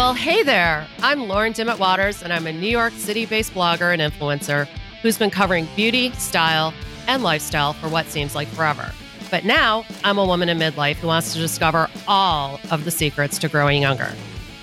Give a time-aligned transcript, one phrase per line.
[0.00, 0.86] Well, hey there.
[1.02, 4.66] I'm Lauren Dimet Waters, and I'm a New York City based blogger and influencer
[5.02, 6.72] who's been covering beauty, style,
[7.06, 8.92] and lifestyle for what seems like forever.
[9.30, 13.36] But now I'm a woman in midlife who wants to discover all of the secrets
[13.40, 14.10] to growing younger.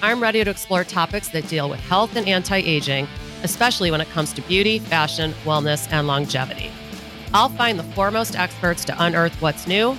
[0.02, 3.08] I'm ready to explore topics that deal with health and anti aging,
[3.44, 6.72] especially when it comes to beauty, fashion, wellness, and longevity.
[7.36, 9.94] I'll find the foremost experts to unearth what's new,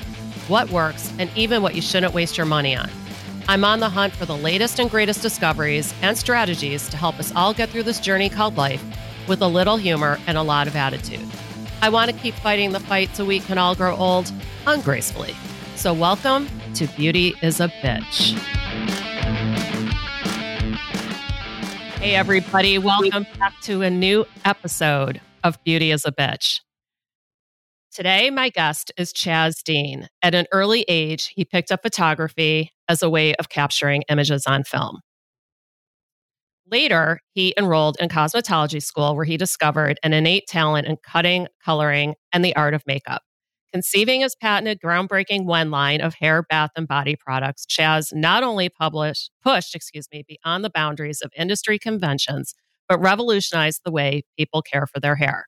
[0.49, 2.91] what works, and even what you shouldn't waste your money on.
[3.51, 7.33] I'm on the hunt for the latest and greatest discoveries and strategies to help us
[7.35, 8.85] all get through this journey called life
[9.27, 11.27] with a little humor and a lot of attitude.
[11.81, 14.31] I want to keep fighting the fight so we can all grow old
[14.67, 15.35] ungracefully.
[15.77, 18.39] So, welcome to Beauty is a Bitch.
[22.01, 26.61] Hey, everybody, welcome back to a new episode of Beauty is a Bitch.
[27.93, 30.09] Today, my guest is Chaz Dean.
[30.23, 34.65] At an early age, he picked up photography as a way of capturing images on
[34.65, 35.01] film.
[36.71, 42.15] Later, he enrolled in cosmetology school where he discovered an innate talent in cutting, coloring,
[42.33, 43.23] and the art of makeup.
[43.73, 48.69] Conceiving his patented groundbreaking Wen line of hair, bath, and body products, Chaz not only
[48.69, 52.55] published, pushed, excuse me, beyond the boundaries of industry conventions,
[52.89, 55.47] but revolutionized the way people care for their hair.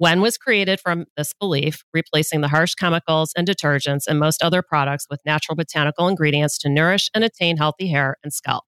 [0.00, 4.62] Wen was created from this belief, replacing the harsh chemicals and detergents and most other
[4.62, 8.64] products with natural botanical ingredients to nourish and attain healthy hair and scalp.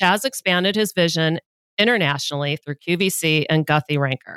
[0.00, 1.40] Chaz expanded his vision
[1.78, 4.36] internationally through QVC and Guthy-Renker.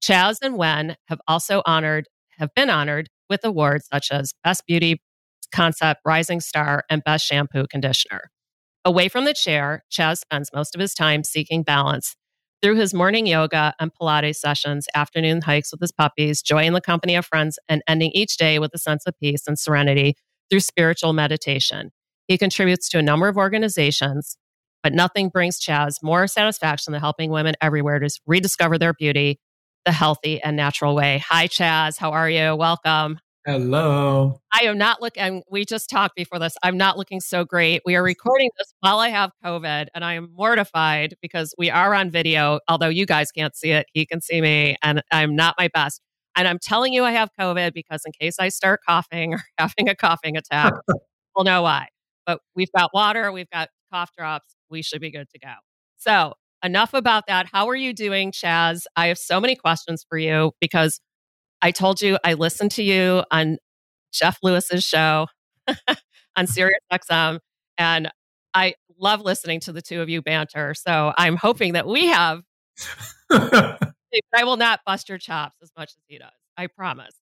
[0.00, 2.06] Chaz and Wen have also honored
[2.38, 5.02] have been honored with awards such as Best Beauty
[5.52, 8.30] Concept, Rising Star, and Best Shampoo Conditioner.
[8.84, 12.14] Away from the chair, Chaz spends most of his time seeking balance
[12.62, 16.80] through his morning yoga and Pilates sessions, afternoon hikes with his puppies, joy in the
[16.80, 20.14] company of friends, and ending each day with a sense of peace and serenity
[20.50, 21.90] through spiritual meditation.
[22.26, 24.36] He contributes to a number of organizations,
[24.82, 29.38] but nothing brings Chaz more satisfaction than helping women everywhere to rediscover their beauty
[29.84, 31.22] the healthy and natural way.
[31.28, 31.96] Hi, Chaz.
[31.96, 32.54] How are you?
[32.54, 33.20] Welcome.
[33.48, 34.42] Hello.
[34.52, 36.54] I am not looking, we just talked before this.
[36.62, 37.80] I'm not looking so great.
[37.82, 41.94] We are recording this while I have COVID, and I am mortified because we are
[41.94, 42.60] on video.
[42.68, 46.02] Although you guys can't see it, he can see me, and I'm not my best.
[46.36, 49.88] And I'm telling you I have COVID because in case I start coughing or having
[49.88, 50.74] a coughing attack,
[51.34, 51.88] we'll know why.
[52.26, 54.56] But we've got water, we've got cough drops.
[54.68, 55.54] We should be good to go.
[55.96, 57.46] So, enough about that.
[57.50, 58.82] How are you doing, Chaz?
[58.94, 61.00] I have so many questions for you because
[61.62, 63.58] I told you I listened to you on
[64.12, 65.26] Jeff Lewis's show
[66.36, 67.40] on Sirius XM,
[67.76, 68.10] and
[68.54, 70.74] I love listening to the two of you banter.
[70.74, 72.42] So I'm hoping that we have.
[73.30, 76.30] I will not bust your chops as much as he does.
[76.56, 77.14] I promise.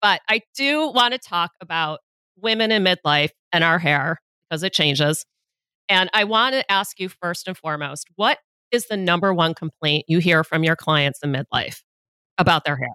[0.00, 2.00] But I do want to talk about
[2.36, 5.24] women in midlife and our hair because it changes.
[5.88, 8.38] And I want to ask you first and foremost what
[8.70, 11.82] is the number one complaint you hear from your clients in midlife
[12.38, 12.88] about their hair?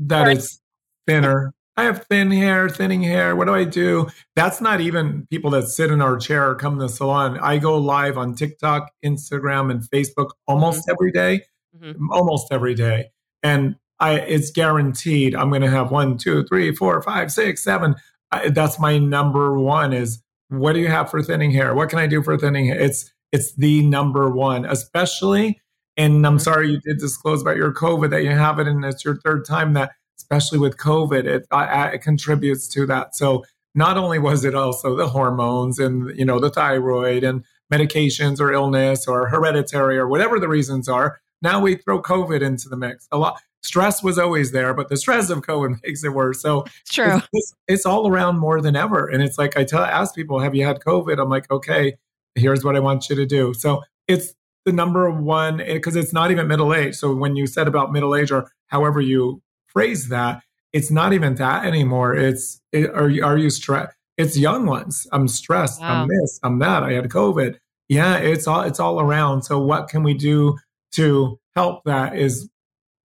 [0.00, 0.60] That is
[1.06, 1.54] thinner.
[1.76, 3.34] I have thin hair, thinning hair.
[3.34, 4.08] What do I do?
[4.36, 7.38] That's not even people that sit in our chair or come to the salon.
[7.38, 10.92] I go live on TikTok, Instagram, and Facebook almost mm-hmm.
[10.92, 11.42] every day,
[11.76, 12.10] mm-hmm.
[12.10, 13.10] almost every day.
[13.42, 17.94] And I, it's guaranteed I'm going to have one, two, three, four, five, six, seven.
[18.30, 21.74] I, that's my number one is what do you have for thinning hair?
[21.74, 22.78] What can I do for thinning hair?
[22.78, 25.58] It's, it's the number one, especially
[25.96, 26.42] and I'm mm-hmm.
[26.42, 29.44] sorry you did disclose about your COVID that you have it, and it's your third
[29.44, 33.14] time that, especially with COVID, it, it contributes to that.
[33.14, 33.44] So
[33.74, 38.52] not only was it also the hormones and you know the thyroid and medications or
[38.52, 41.18] illness or hereditary or whatever the reasons are.
[41.40, 43.08] Now we throw COVID into the mix.
[43.10, 46.40] A lot stress was always there, but the stress of COVID makes it worse.
[46.40, 47.16] So true.
[47.16, 49.06] It's, it's, it's, all around more than ever.
[49.06, 51.20] And it's like I tell ask people, have you had COVID?
[51.20, 51.94] I'm like, okay,
[52.34, 53.54] here's what I want you to do.
[53.54, 56.94] So it's the number one eh, because it's not even middle age.
[56.94, 60.42] So when you said about middle age or however you phrase that,
[60.72, 62.14] it's not even that anymore.
[62.14, 63.94] It's it, are you are you stressed?
[64.16, 65.06] It's young ones.
[65.12, 65.80] I'm stressed.
[65.80, 66.02] Wow.
[66.02, 66.38] I'm this.
[66.42, 66.82] I'm that.
[66.82, 67.58] I had COVID.
[67.88, 69.42] Yeah, it's all it's all around.
[69.42, 70.58] So what can we do
[70.92, 71.84] to help?
[71.84, 72.48] That is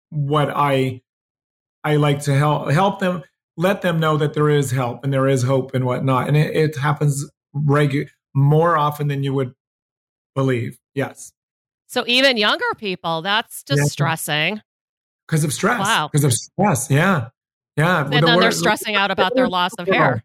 [0.09, 1.01] what I
[1.83, 3.23] I like to help help them.
[3.59, 6.27] Let them know that there is help and there is hope and whatnot.
[6.27, 9.53] And it, it happens regular more often than you would
[10.35, 10.77] believe.
[10.93, 11.33] Yes.
[11.87, 14.61] So even younger people, that's distressing.
[15.27, 15.79] Because of stress.
[15.79, 16.09] Wow.
[16.11, 16.89] Because of stress.
[16.89, 17.29] Yeah.
[17.75, 18.03] Yeah.
[18.03, 20.23] And the then they're stressing out about their loss of hair.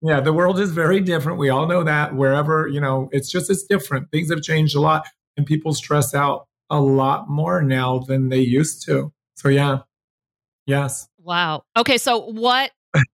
[0.00, 1.38] Yeah, the world is very different.
[1.38, 2.14] We all know that.
[2.14, 4.10] Wherever, you know, it's just it's different.
[4.12, 5.06] Things have changed a lot
[5.36, 9.12] and people stress out a lot more now than they used to.
[9.34, 9.78] So yeah.
[10.66, 11.08] Yes.
[11.18, 11.64] Wow.
[11.76, 12.70] Okay, so what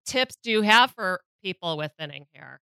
[0.07, 2.61] tips do you have for people with thinning hair?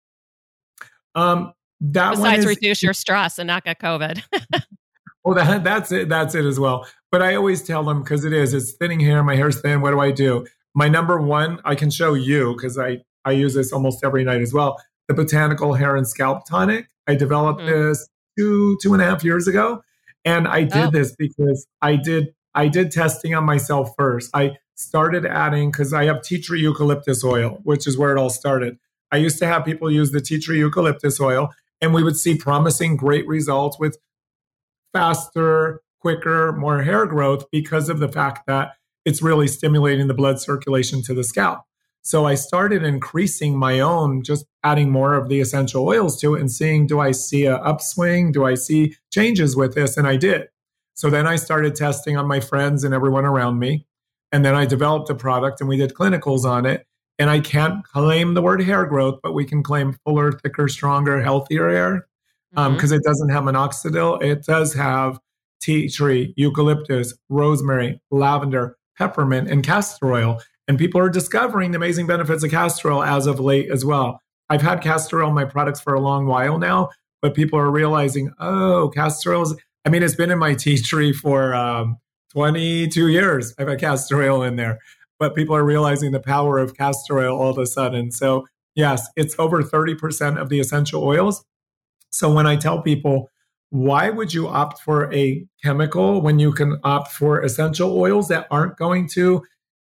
[1.14, 4.22] Um that besides reduce your stress and not get COVID.
[5.24, 6.08] well, that, that's it.
[6.08, 6.86] That's it as well.
[7.10, 8.54] But I always tell them because it is.
[8.54, 9.22] It's thinning hair.
[9.22, 9.80] My hair's thin.
[9.80, 10.46] What do I do?
[10.74, 14.40] My number one, I can show you because I I use this almost every night
[14.40, 14.80] as well.
[15.08, 16.88] The botanical hair and scalp tonic.
[17.06, 17.88] I developed mm-hmm.
[17.88, 18.08] this
[18.38, 19.82] two two and a half years ago,
[20.24, 20.90] and I did oh.
[20.90, 24.30] this because I did I did testing on myself first.
[24.34, 28.30] I started adding because I have tea tree eucalyptus oil, which is where it all
[28.30, 28.78] started.
[29.10, 32.36] I used to have people use the tea tree eucalyptus oil, and we would see
[32.36, 33.98] promising, great results with
[34.92, 38.72] faster, quicker, more hair growth because of the fact that
[39.04, 41.60] it's really stimulating the blood circulation to the scalp.
[42.02, 46.40] So I started increasing my own, just adding more of the essential oils to it
[46.40, 48.32] and seeing do I see a upswing?
[48.32, 49.96] Do I see changes with this?
[49.96, 50.48] And I did.
[50.94, 53.86] So then I started testing on my friends and everyone around me.
[54.32, 56.86] And then I developed a product and we did clinicals on it.
[57.18, 61.22] And I can't claim the word hair growth, but we can claim fuller, thicker, stronger,
[61.22, 62.08] healthier hair
[62.52, 62.94] because um, mm-hmm.
[62.94, 64.22] it doesn't have minoxidil.
[64.22, 65.18] It does have
[65.62, 70.40] tea tree, eucalyptus, rosemary, lavender, peppermint, and castor oil.
[70.68, 74.20] And people are discovering the amazing benefits of castor oil as of late as well.
[74.50, 76.90] I've had castor oil in my products for a long while now,
[77.22, 80.78] but people are realizing, oh, castor oil is, I mean, it's been in my tea
[80.78, 81.96] tree for um,
[82.32, 83.54] 22 years.
[83.58, 84.78] I've had castor oil in there,
[85.18, 88.10] but people are realizing the power of castor oil all of a sudden.
[88.10, 91.44] So, yes, it's over 30% of the essential oils.
[92.12, 93.30] So, when I tell people,
[93.70, 98.46] why would you opt for a chemical when you can opt for essential oils that
[98.50, 99.42] aren't going to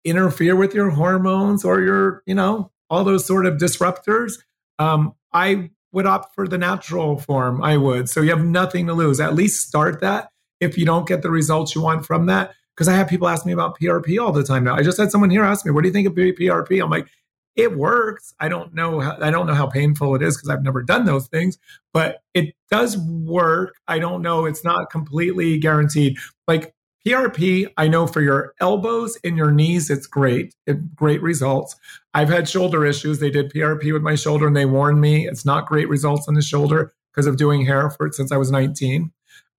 [0.05, 4.33] interfere with your hormones or your, you know, all those sort of disruptors?
[4.77, 7.63] Um, I would opt for the natural form.
[7.63, 8.09] I would.
[8.09, 9.19] So you have nothing to lose.
[9.19, 10.29] At least start that
[10.59, 12.53] if you don't get the results you want from that.
[12.75, 14.75] Because I have people ask me about PRP all the time now.
[14.75, 17.07] I just had someone here ask me, "What do you think of PRP?" I'm like,
[17.55, 18.33] it works.
[18.39, 18.99] I don't know.
[18.99, 21.57] How, I don't know how painful it is because I've never done those things,
[21.93, 23.75] but it does work.
[23.87, 24.45] I don't know.
[24.45, 26.17] It's not completely guaranteed.
[26.47, 26.73] Like
[27.05, 30.55] PRP, I know for your elbows and your knees, it's great.
[30.67, 31.75] It, great results.
[32.13, 33.19] I've had shoulder issues.
[33.19, 36.35] They did PRP with my shoulder and they warned me it's not great results on
[36.35, 39.11] the shoulder because of doing hair for it since I was 19.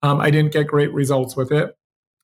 [0.03, 1.77] Um, I didn't get great results with it,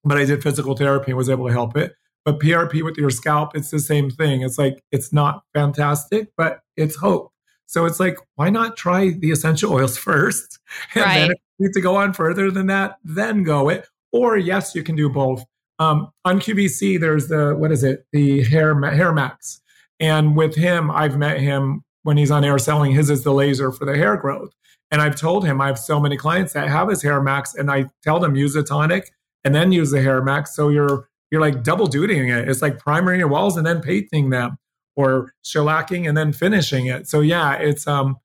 [0.05, 1.94] but I did physical therapy and was able to help it.
[2.28, 4.42] But PRP with your scalp, it's the same thing.
[4.42, 7.32] It's like, it's not fantastic, but it's hope.
[7.64, 10.58] So it's like, why not try the essential oils first?
[10.94, 11.19] And right.
[11.20, 13.88] then if you need to go on further than that, then go it.
[14.12, 15.42] Or yes, you can do both.
[15.78, 18.04] Um, on QVC, there's the, what is it?
[18.12, 19.60] The Hair, HairMax.
[19.98, 23.72] And with him, I've met him when he's on air selling his is the laser
[23.72, 24.52] for the hair growth.
[24.90, 27.86] And I've told him I have so many clients that have his HairMax, and I
[28.02, 29.12] tell them use a tonic
[29.44, 30.48] and then use the HairMax.
[30.48, 32.48] So you're you're like double dutying it.
[32.48, 34.58] It's like priming your walls and then painting them
[34.96, 37.08] or shellacking and then finishing it.
[37.08, 38.16] So yeah, it's um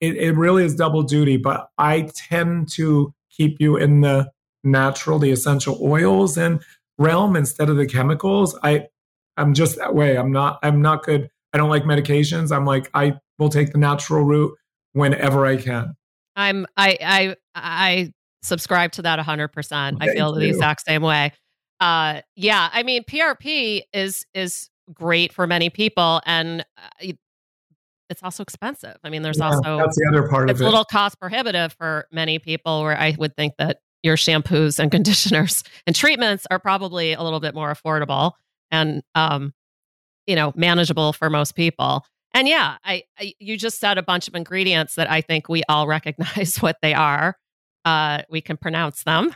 [0.00, 4.30] it, it really is double duty, but I tend to keep you in the
[4.62, 6.62] natural, the essential oils and
[6.98, 8.58] realm instead of the chemicals.
[8.62, 8.86] I
[9.36, 10.16] I'm just that way.
[10.16, 11.28] I'm not I'm not good.
[11.52, 12.54] I don't like medications.
[12.54, 14.56] I'm like I will take the natural route
[14.92, 15.94] whenever I can.
[16.36, 18.12] I'm I I I
[18.42, 19.96] subscribe to that 100%.
[20.00, 21.32] I feel the exact same way
[21.84, 27.12] uh yeah i mean prp is is great for many people and uh,
[28.10, 28.96] it's also expensive.
[29.02, 30.64] I mean there's yeah, also that's the other part it's of it.
[30.64, 34.90] a little cost prohibitive for many people where i would think that your shampoos and
[34.98, 38.32] conditioners and treatments are probably a little bit more affordable
[38.70, 39.52] and um
[40.26, 42.04] you know manageable for most people.
[42.32, 45.62] And yeah I, I you just said a bunch of ingredients that i think we
[45.68, 47.36] all recognize what they are.
[47.84, 49.34] Uh we can pronounce them.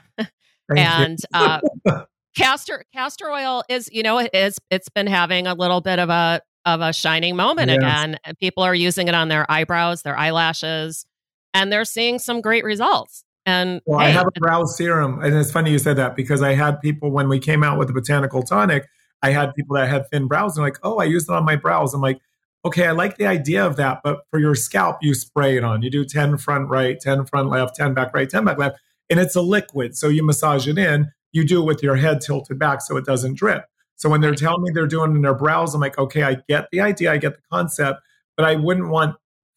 [0.76, 1.60] And uh
[2.38, 6.08] castor castor oil is you know it is it's been having a little bit of
[6.08, 7.78] a of a shining moment yes.
[7.78, 11.06] again people are using it on their eyebrows their eyelashes
[11.54, 15.34] and they're seeing some great results and well, hey, I have a brow serum, and
[15.34, 17.94] it's funny you said that because I had people when we came out with the
[17.94, 18.86] botanical tonic.
[19.22, 21.56] I had people that had thin brows and like, oh, I used it on my
[21.56, 21.94] brows.
[21.94, 22.20] I'm like,
[22.66, 25.82] okay, I like the idea of that, but for your scalp, you spray it on.
[25.82, 28.78] You do 10 front right, 10 front left, 10 back right, 10 back left,
[29.08, 29.96] and it's a liquid.
[29.96, 33.04] So you massage it in you do it with your head tilted back so it
[33.04, 33.64] doesn't drip.
[33.96, 36.36] So when they're telling me they're doing it in their brows, I'm like, okay, I
[36.48, 38.00] get the idea, I get the concept,
[38.36, 39.16] but I wouldn't want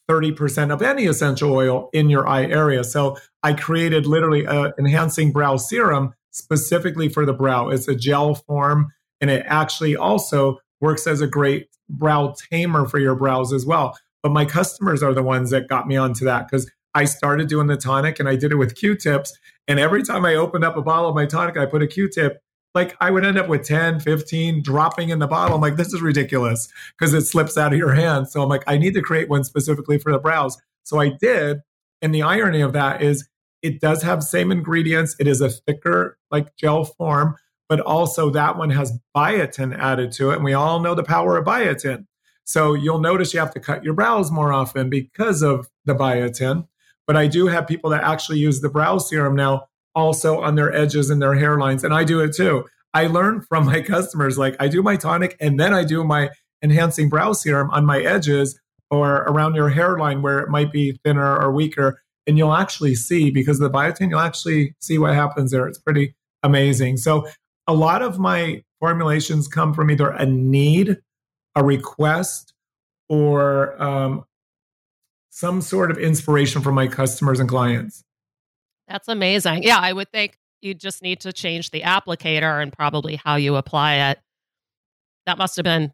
[0.09, 2.83] 30% of any essential oil in your eye area.
[2.83, 7.69] So I created literally a enhancing brow serum specifically for the brow.
[7.69, 12.99] It's a gel form and it actually also works as a great brow tamer for
[12.99, 13.97] your brows as well.
[14.23, 17.67] But my customers are the ones that got me onto that because I started doing
[17.67, 19.37] the tonic and I did it with Q-tips.
[19.67, 22.41] And every time I opened up a bottle of my tonic, I put a Q-tip,
[22.73, 25.55] like I would end up with 10, 15 dropping in the bottle.
[25.55, 26.67] I'm like, this is ridiculous
[26.97, 28.29] because it slips out of your hand.
[28.29, 30.57] So I'm like, I need to create one specifically for the brows.
[30.83, 31.61] So I did.
[32.01, 33.27] And the irony of that is
[33.61, 35.15] it does have same ingredients.
[35.19, 37.35] It is a thicker, like gel form,
[37.69, 40.35] but also that one has biotin added to it.
[40.35, 42.05] And we all know the power of biotin.
[42.43, 46.67] So you'll notice you have to cut your brows more often because of the biotin.
[47.07, 49.65] But I do have people that actually use the brow serum now
[49.95, 51.83] also on their edges and their hairlines.
[51.83, 52.65] And I do it too.
[52.93, 56.29] I learn from my customers, like I do my tonic and then I do my
[56.63, 61.37] enhancing brow serum on my edges or around your hairline where it might be thinner
[61.37, 62.01] or weaker.
[62.27, 65.67] And you'll actually see because of the biotin, you'll actually see what happens there.
[65.67, 66.97] It's pretty amazing.
[66.97, 67.27] So
[67.67, 70.97] a lot of my formulations come from either a need,
[71.55, 72.53] a request,
[73.09, 74.23] or um,
[75.31, 78.03] some sort of inspiration from my customers and clients.
[78.87, 79.63] That's amazing.
[79.63, 83.55] Yeah, I would think you just need to change the applicator and probably how you
[83.55, 84.19] apply it.
[85.25, 85.93] That must have been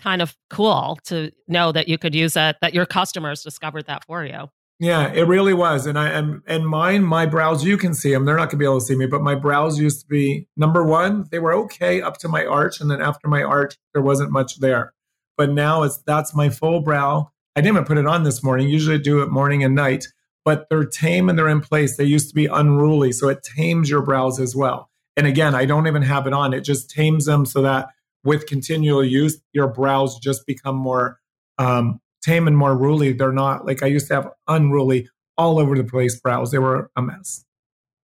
[0.00, 4.04] kind of cool to know that you could use it, that your customers discovered that
[4.04, 4.50] for you.
[4.80, 5.86] Yeah, it really was.
[5.86, 8.24] And I and, and mine, my brows, you can see them.
[8.24, 10.84] They're not gonna be able to see me, but my brows used to be number
[10.84, 12.80] one, they were okay up to my arch.
[12.80, 14.94] And then after my arch, there wasn't much there.
[15.36, 17.32] But now it's that's my full brow.
[17.58, 18.68] I didn't even put it on this morning.
[18.68, 20.06] Usually I do it morning and night,
[20.44, 21.96] but they're tame and they're in place.
[21.96, 23.10] They used to be unruly.
[23.10, 24.88] So it tames your brows as well.
[25.16, 26.54] And again, I don't even have it on.
[26.54, 27.88] It just tames them so that
[28.22, 31.18] with continual use, your brows just become more
[31.58, 33.12] um, tame and more ruly.
[33.12, 36.52] They're not like I used to have unruly all over the place brows.
[36.52, 37.44] They were a mess.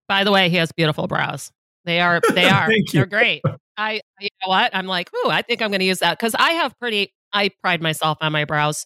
[0.09, 1.53] By the way, he has beautiful brows.
[1.85, 3.41] They are they are they're great.
[3.77, 4.75] I you know what?
[4.75, 7.81] I'm like, ooh, I think I'm gonna use that because I have pretty I pride
[7.81, 8.85] myself on my brows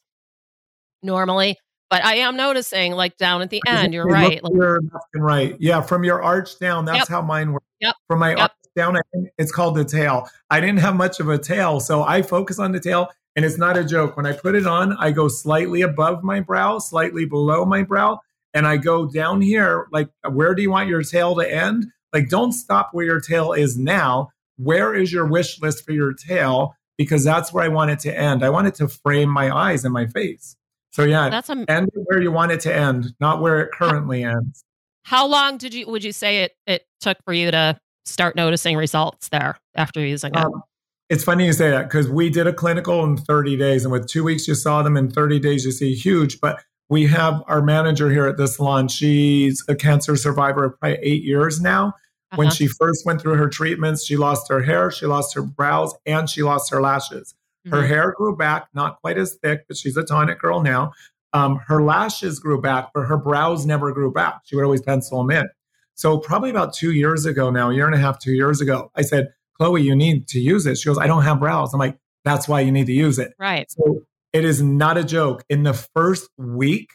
[1.02, 1.56] normally.
[1.90, 4.44] But I am noticing, like down at the end, you're right.
[4.44, 4.80] Like, you're
[5.14, 5.56] right.
[5.58, 7.08] Yeah, from your arch down, that's yep.
[7.08, 7.64] how mine works.
[7.80, 7.94] Yep.
[8.06, 8.38] From my yep.
[8.38, 8.98] arch down,
[9.38, 10.28] it's called the tail.
[10.50, 13.56] I didn't have much of a tail, so I focus on the tail, and it's
[13.56, 14.18] not a joke.
[14.18, 18.20] When I put it on, I go slightly above my brow, slightly below my brow,
[18.52, 19.86] and I go down here.
[19.90, 21.86] Like, where do you want your tail to end?
[22.12, 24.28] Like, don't stop where your tail is now.
[24.58, 26.74] Where is your wish list for your tail?
[26.98, 28.44] Because that's where I want it to end.
[28.44, 30.54] I want it to frame my eyes and my face.
[30.92, 34.24] So yeah, that's a, end where you want it to end, not where it currently
[34.24, 34.64] ends.
[35.02, 38.76] How long did you would you say it it took for you to start noticing
[38.76, 40.38] results there after using it?
[40.38, 40.62] Um,
[41.08, 44.06] it's funny you say that because we did a clinical in 30 days, and with
[44.06, 44.96] two weeks you saw them.
[44.96, 46.40] In 30 days you see huge.
[46.40, 48.88] But we have our manager here at this salon.
[48.88, 51.88] She's a cancer survivor of probably eight years now.
[51.88, 52.36] Uh-huh.
[52.36, 55.94] When she first went through her treatments, she lost her hair, she lost her brows,
[56.04, 57.34] and she lost her lashes.
[57.70, 57.86] Her mm-hmm.
[57.86, 60.92] hair grew back, not quite as thick, but she's a tonic girl now.
[61.32, 64.40] Um, her lashes grew back, but her brows never grew back.
[64.44, 65.48] She would always pencil them in.
[65.94, 68.90] So probably about two years ago now, a year and a half, two years ago,
[68.94, 70.78] I said, Chloe, you need to use it.
[70.78, 71.74] She goes, I don't have brows.
[71.74, 73.32] I'm like, that's why you need to use it.
[73.38, 73.70] Right.
[73.70, 75.44] So it is not a joke.
[75.48, 76.88] In the first week,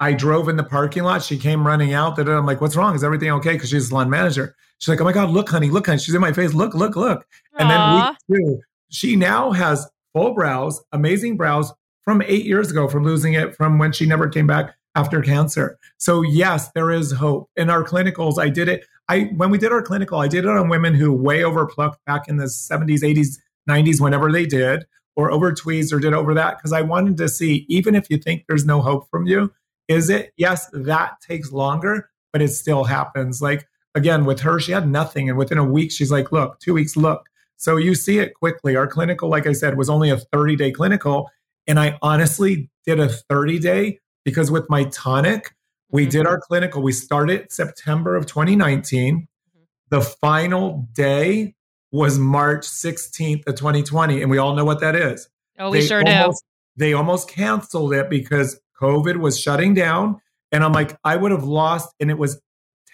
[0.00, 1.22] I drove in the parking lot.
[1.22, 2.16] She came running out.
[2.16, 2.94] That I'm like, "What's wrong?
[2.94, 4.54] Is everything okay?" Because she's a salon manager.
[4.78, 6.54] She's like, "Oh my god, look, honey, look, honey." She's in my face.
[6.54, 7.20] Look, look, look.
[7.20, 7.60] Aww.
[7.60, 8.60] And then week two,
[8.90, 11.72] she now has full brows, amazing brows
[12.02, 15.78] from eight years ago from losing it from when she never came back after cancer.
[15.98, 17.50] So yes, there is hope.
[17.56, 18.86] In our clinicals, I did it.
[19.08, 22.28] I when we did our clinical, I did it on women who way overplucked back
[22.28, 23.36] in the 70s, 80s,
[23.68, 24.86] 90s, whenever they did,
[25.16, 26.56] or over tweezed or did over that.
[26.56, 29.52] Because I wanted to see, even if you think there's no hope from you,
[29.86, 30.32] is it?
[30.36, 33.40] Yes, that takes longer, but it still happens.
[33.40, 35.28] Like again, with her, she had nothing.
[35.28, 37.28] And within a week, she's like, look, two weeks, look.
[37.58, 38.76] So you see it quickly.
[38.76, 41.30] Our clinical, like I said, was only a 30 day clinical.
[41.66, 45.54] And I honestly did a 30 day because with my tonic,
[45.90, 46.10] we mm-hmm.
[46.10, 46.82] did our clinical.
[46.82, 49.16] We started September of 2019.
[49.16, 49.62] Mm-hmm.
[49.90, 51.54] The final day
[51.90, 54.22] was March 16th of 2020.
[54.22, 55.28] And we all know what that is.
[55.58, 56.44] Oh, we they sure almost,
[56.76, 56.84] do.
[56.84, 60.20] They almost canceled it because COVID was shutting down.
[60.52, 62.40] And I'm like, I would have lost, and it was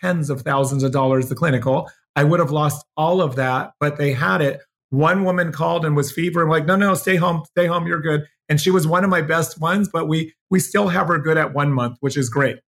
[0.00, 1.88] tens of thousands of dollars, the clinical.
[2.16, 4.61] I would have lost all of that, but they had it.
[4.90, 8.25] One woman called and was fevering, like, no, no, stay home, stay home, you're good.
[8.49, 11.37] And she was one of my best ones, but we we still have her good
[11.38, 12.59] at one month, which is great.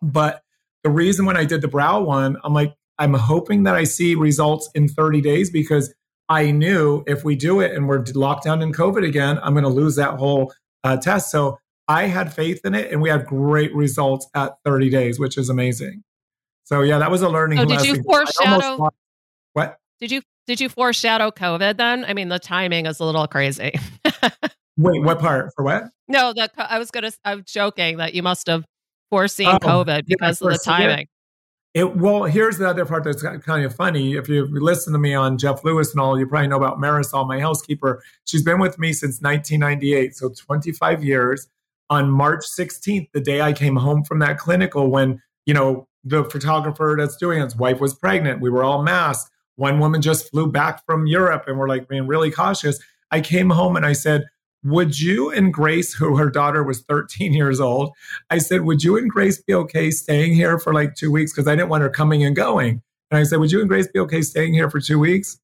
[0.00, 0.40] But
[0.84, 4.14] the reason when I did the brow one, I'm like, I'm hoping that I see
[4.14, 5.92] results in 30 days because
[6.28, 9.64] I knew if we do it and we're locked down in COVID again, I'm going
[9.64, 10.52] to lose that whole
[10.84, 11.30] uh, test.
[11.30, 11.58] So
[11.88, 15.50] I had faith in it, and we had great results at 30 days, which is
[15.50, 16.02] amazing.
[16.64, 17.58] So yeah, that was a learning.
[17.58, 18.90] So did you foreshadow?
[19.52, 21.76] What did you did you foreshadow COVID?
[21.76, 23.72] Then I mean, the timing is a little crazy.
[24.76, 25.84] Wait, what part for what?
[26.08, 27.12] No, the I was gonna.
[27.24, 28.64] I'm joking that you must have
[29.10, 31.06] foreseen oh, COVID because of the timing.
[31.74, 34.14] It, well, here's the other part that's kind of funny.
[34.14, 37.26] If you listen to me on Jeff Lewis and all, you probably know about Marisol,
[37.26, 38.00] my housekeeper.
[38.26, 41.48] She's been with me since 1998, so 25 years.
[41.90, 46.24] on March 16th, the day I came home from that clinical, when, you know, the
[46.24, 48.40] photographer that's doing it, his wife was pregnant.
[48.40, 49.30] We were all masked.
[49.56, 52.78] One woman just flew back from Europe and we're like being really cautious.
[53.10, 54.24] I came home and I said,
[54.64, 57.92] would you and Grace, who her daughter was 13 years old,
[58.30, 61.32] I said, would you and Grace be okay staying here for like two weeks?
[61.32, 62.82] Because I didn't want her coming and going.
[63.10, 65.38] And I said, would you and Grace be okay staying here for two weeks?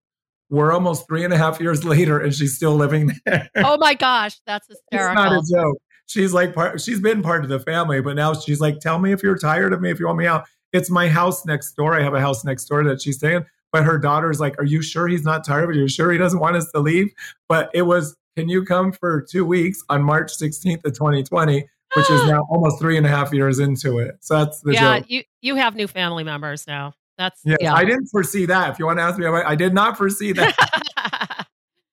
[0.48, 3.48] We're almost three and a half years later and she's still living there.
[3.56, 5.22] Oh my gosh, that's hysterical.
[5.22, 5.78] It's not a joke.
[6.10, 9.12] She's like part, she's been part of the family, but now she's like, tell me
[9.12, 10.44] if you're tired of me, if you want me out.
[10.72, 11.94] It's my house next door.
[11.96, 13.44] I have a house next door that she's staying.
[13.72, 15.76] But her daughter's like, Are you sure he's not tired of it?
[15.76, 17.12] Are you sure he doesn't want us to leave?
[17.48, 22.10] But it was can you come for two weeks on March 16th of 2020, which
[22.10, 24.16] is now almost three and a half years into it.
[24.20, 25.10] So that's the yeah, joke.
[25.10, 26.94] you you have new family members now.
[27.18, 27.74] That's yeah, yeah.
[27.74, 28.70] I didn't foresee that.
[28.72, 30.56] If you want to ask me, I did not foresee that.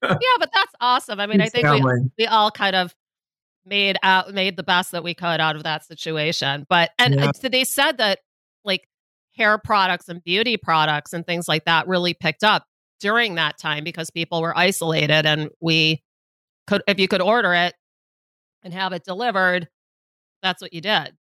[0.03, 1.19] yeah, but that's awesome.
[1.19, 2.95] I mean, I think we, we all kind of
[3.67, 6.65] made out made the best that we could out of that situation.
[6.69, 7.31] But and yeah.
[7.31, 8.19] so they said that
[8.63, 8.87] like
[9.35, 12.65] hair products and beauty products and things like that really picked up
[12.99, 16.01] during that time because people were isolated and we
[16.65, 17.75] could if you could order it
[18.63, 19.67] and have it delivered,
[20.41, 21.15] that's what you did.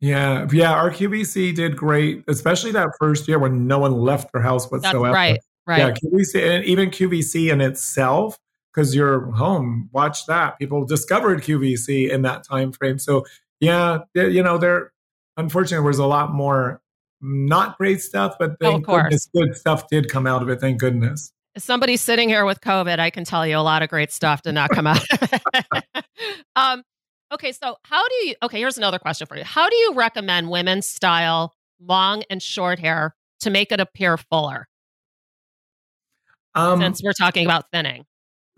[0.00, 0.72] Yeah, yeah.
[0.72, 5.04] Our QVC did great, especially that first year when no one left their house whatsoever.
[5.04, 5.78] That's right, right.
[5.78, 8.38] Yeah, QVC and even QVC in itself,
[8.72, 9.88] because you're home.
[9.92, 10.58] Watch that.
[10.58, 12.98] People discovered QVC in that time frame.
[12.98, 13.24] So
[13.60, 14.92] yeah, you know, there.
[15.36, 16.82] Unfortunately, was a lot more
[17.20, 20.60] not great stuff, but thank oh, goodness, good stuff did come out of it.
[20.60, 21.32] Thank goodness.
[21.54, 24.42] As somebody sitting here with COVID, I can tell you a lot of great stuff
[24.42, 25.02] did not come out.
[26.56, 26.82] um,
[27.32, 28.34] okay, so how do you?
[28.42, 29.44] Okay, here's another question for you.
[29.44, 34.68] How do you recommend women style long and short hair to make it appear fuller?
[36.54, 38.06] Um, Since we're talking about thinning.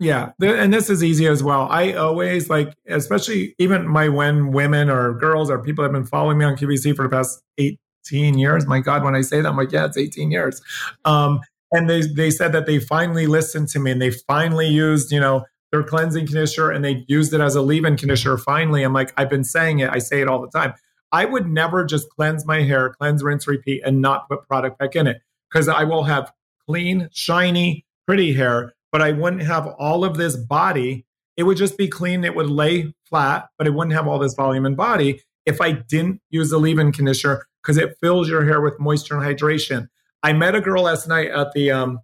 [0.03, 1.67] Yeah, and this is easy as well.
[1.69, 6.37] I always like, especially even my when women or girls or people have been following
[6.37, 8.67] me on QVC for the past 18 years.
[8.67, 10.61] My God, when I say that, I'm like, yeah, it's 18 years.
[11.05, 11.39] Um,
[11.73, 15.19] and they they said that they finally listened to me and they finally used you
[15.19, 19.11] know their cleansing conditioner and they used it as a leave-in conditioner finally i'm like
[19.17, 20.73] i've been saying it i say it all the time
[21.11, 24.95] i would never just cleanse my hair cleanse rinse repeat and not put product back
[24.95, 26.31] in it because i will have
[26.67, 31.77] clean shiny pretty hair but i wouldn't have all of this body it would just
[31.77, 35.21] be clean it would lay flat but it wouldn't have all this volume and body
[35.45, 39.25] if i didn't use the leave-in conditioner because it fills your hair with moisture and
[39.25, 39.89] hydration
[40.23, 41.99] I met a girl last night at the um,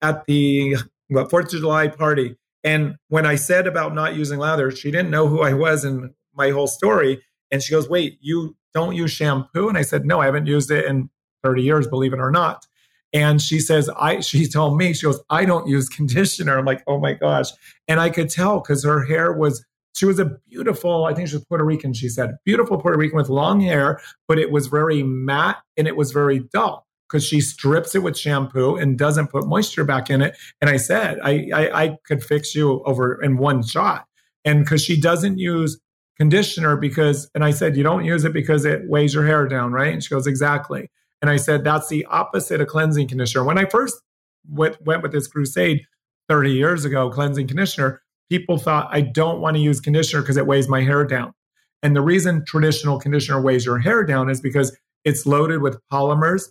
[0.00, 0.76] at the
[1.10, 5.26] Fourth of July party, and when I said about not using lather, she didn't know
[5.26, 7.22] who I was and my whole story.
[7.50, 10.70] And she goes, "Wait, you don't use shampoo?" And I said, "No, I haven't used
[10.70, 11.10] it in
[11.42, 12.64] 30 years, believe it or not."
[13.14, 16.82] And she says, "I." She told me, she goes, "I don't use conditioner." I'm like,
[16.86, 17.48] "Oh my gosh!"
[17.88, 19.64] And I could tell because her hair was.
[19.96, 23.16] She was a beautiful, I think she was Puerto Rican, she said, beautiful Puerto Rican
[23.16, 27.40] with long hair, but it was very matte and it was very dull because she
[27.40, 30.36] strips it with shampoo and doesn't put moisture back in it.
[30.60, 34.06] And I said, I, I, I could fix you over in one shot.
[34.44, 35.78] And because she doesn't use
[36.16, 39.70] conditioner because, and I said, you don't use it because it weighs your hair down,
[39.72, 39.92] right?
[39.92, 40.90] And she goes, exactly.
[41.24, 43.44] And I said, that's the opposite of cleansing conditioner.
[43.44, 43.96] When I first
[44.46, 45.80] went, went with this crusade
[46.28, 50.46] 30 years ago, cleansing conditioner, people thought I don't want to use conditioner because it
[50.46, 51.32] weighs my hair down.
[51.82, 56.50] And the reason traditional conditioner weighs your hair down is because it's loaded with polymers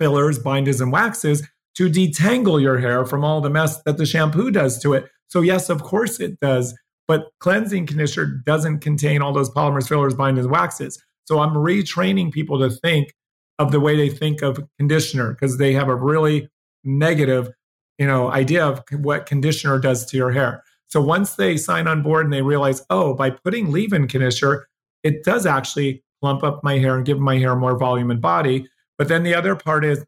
[0.00, 4.50] fillers, binders, and waxes to detangle your hair from all the mess that the shampoo
[4.50, 5.04] does to it.
[5.28, 6.74] So, yes, of course it does.
[7.06, 11.02] But cleansing conditioner doesn't contain all those polymers, fillers, binders, and waxes.
[11.26, 13.12] So I'm retraining people to think
[13.58, 16.48] of the way they think of conditioner because they have a really
[16.84, 17.50] negative,
[17.98, 20.62] you know, idea of what conditioner does to your hair.
[20.88, 24.68] So once they sign on board and they realize, oh, by putting leave-in conditioner,
[25.02, 28.68] it does actually plump up my hair and give my hair more volume and body.
[28.98, 30.04] But then the other part is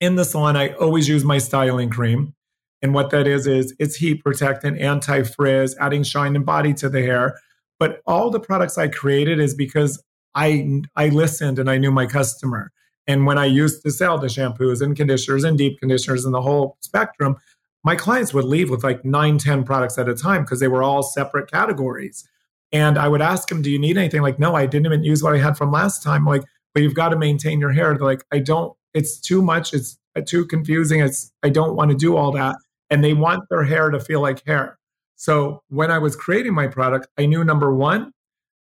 [0.00, 2.34] in the salon, I always use my styling cream.
[2.82, 6.88] And what that is, is it's heat protectant, anti frizz, adding shine and body to
[6.88, 7.38] the hair.
[7.78, 10.02] But all the products I created is because
[10.34, 12.72] I, I listened and I knew my customer.
[13.06, 16.42] And when I used to sell the shampoos and conditioners and deep conditioners and the
[16.42, 17.36] whole spectrum,
[17.82, 20.82] my clients would leave with like nine, 10 products at a time because they were
[20.82, 22.28] all separate categories.
[22.72, 24.22] And I would ask them, Do you need anything?
[24.22, 26.24] Like, no, I didn't even use what I had from last time.
[26.24, 27.92] Like, but you've got to maintain your hair.
[27.94, 29.74] They're like, I don't, it's too much.
[29.74, 31.00] It's too confusing.
[31.00, 32.56] It's, I don't want to do all that.
[32.90, 34.78] And they want their hair to feel like hair.
[35.16, 38.12] So when I was creating my product, I knew number one,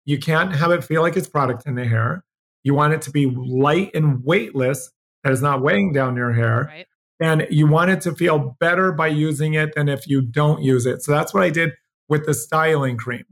[0.05, 2.25] you can't have it feel like it's product in the hair.
[2.63, 4.91] You want it to be light and weightless,
[5.23, 6.67] that is not weighing down your hair.
[6.71, 6.87] Right.
[7.21, 10.85] And you want it to feel better by using it than if you don't use
[10.85, 11.03] it.
[11.03, 11.73] So that's what I did
[12.09, 13.25] with the styling cream.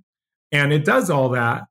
[0.50, 1.64] And it does all that.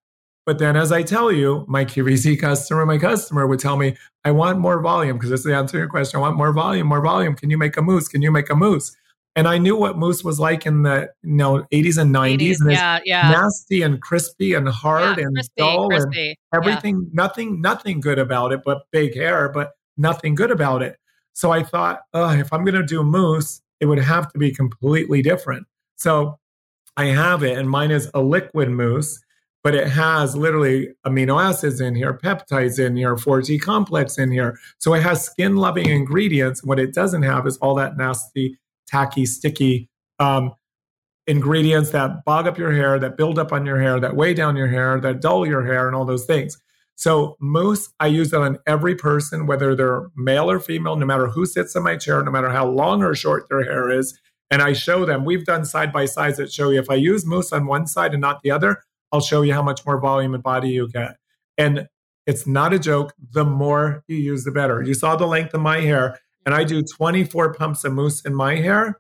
[0.45, 4.31] But then, as I tell you, my QVC customer, my customer would tell me, I
[4.31, 6.17] want more volume because this is the answer to your question.
[6.17, 7.35] I want more volume, more volume.
[7.35, 8.07] Can you make a mousse?
[8.07, 8.95] Can you make a mousse?
[9.36, 12.38] And I knew what mousse was like in the you know 80s and 90s.
[12.38, 13.32] 80s, and yeah, yeah.
[13.32, 16.30] nasty and crispy and hard yeah, and crispy, dull crispy.
[16.30, 17.10] and everything, yeah.
[17.13, 20.98] nothing, nothing good about it, but big hair, but nothing good about it.
[21.34, 25.22] So I thought, if I'm going to do mousse, it would have to be completely
[25.22, 25.65] different.
[25.96, 26.39] So
[26.98, 29.20] I have it, and mine is a liquid mousse,
[29.63, 34.58] but it has literally amino acids in here, peptides in here, 4G complex in here.
[34.80, 36.63] So it has skin loving ingredients.
[36.63, 38.58] What it doesn't have is all that nasty,
[38.91, 40.54] tacky, sticky um,
[41.27, 44.56] ingredients that bog up your hair, that build up on your hair, that weigh down
[44.56, 46.58] your hair, that dull your hair, and all those things.
[46.95, 51.27] So mousse, I use that on every person, whether they're male or female, no matter
[51.27, 54.19] who sits in my chair, no matter how long or short their hair is.
[54.51, 57.25] And I show them, we've done side by sides that show you if I use
[57.25, 60.34] mousse on one side and not the other, I'll show you how much more volume
[60.34, 61.15] and body you get.
[61.58, 61.88] And
[62.27, 63.13] it's not a joke.
[63.32, 64.82] The more you use, the better.
[64.82, 68.34] You saw the length of my hair, and I do 24 pumps of mousse in
[68.34, 68.99] my hair.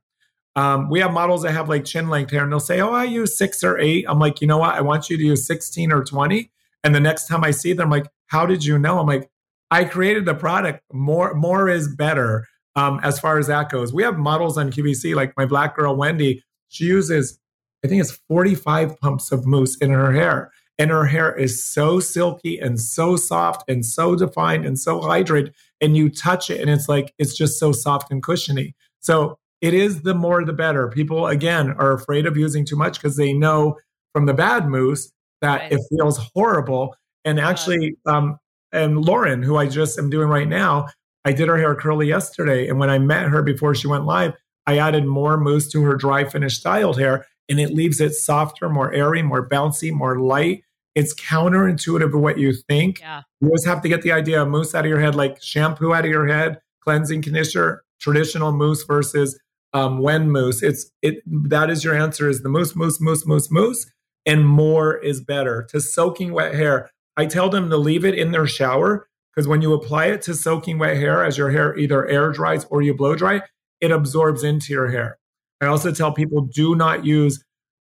[0.55, 3.05] Um, we have models that have like chin length hair, and they'll say, Oh, I
[3.05, 4.05] use six or eight.
[4.07, 4.75] I'm like, You know what?
[4.75, 6.51] I want you to use 16 or 20
[6.83, 8.99] and the next time I see them, I'm like, how did you know?
[8.99, 9.29] I'm like,
[9.69, 10.81] I created the product.
[10.91, 12.47] More, more is better.
[12.75, 15.95] Um, as far as that goes, we have models on QVC, like my black girl
[15.95, 16.43] Wendy.
[16.69, 17.39] She uses,
[17.83, 21.99] I think it's 45 pumps of mousse in her hair, and her hair is so
[21.99, 25.53] silky and so soft and so defined and so hydrated.
[25.79, 28.75] And you touch it, and it's like it's just so soft and cushiony.
[28.99, 30.89] So it is the more the better.
[30.89, 33.77] People again are afraid of using too much because they know
[34.13, 35.71] from the bad mousse that right.
[35.73, 36.95] it feels horrible.
[37.25, 38.37] And actually, um,
[38.71, 40.87] and Lauren, who I just am doing right now,
[41.25, 42.67] I did her hair curly yesterday.
[42.67, 44.33] And when I met her before she went live,
[44.65, 48.69] I added more mousse to her dry finish styled hair, and it leaves it softer,
[48.69, 50.63] more airy, more bouncy, more light.
[50.95, 52.99] It's counterintuitive to what you think.
[52.99, 53.21] Yeah.
[53.39, 55.93] You always have to get the idea of mousse out of your head, like shampoo
[55.93, 59.39] out of your head, cleansing conditioner, traditional mousse versus
[59.73, 60.63] um, Wen mousse.
[60.63, 63.85] It's it that is your answer is the mousse, mousse, mousse, mousse, mousse
[64.25, 65.67] and more is better.
[65.69, 69.61] To soaking wet hair, I tell them to leave it in their shower because when
[69.61, 72.93] you apply it to soaking wet hair, as your hair either air dries or you
[72.93, 73.41] blow dry,
[73.79, 75.17] it absorbs into your hair.
[75.61, 77.43] I also tell people do not use,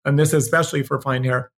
[0.04, 1.50] and this especially for fine hair,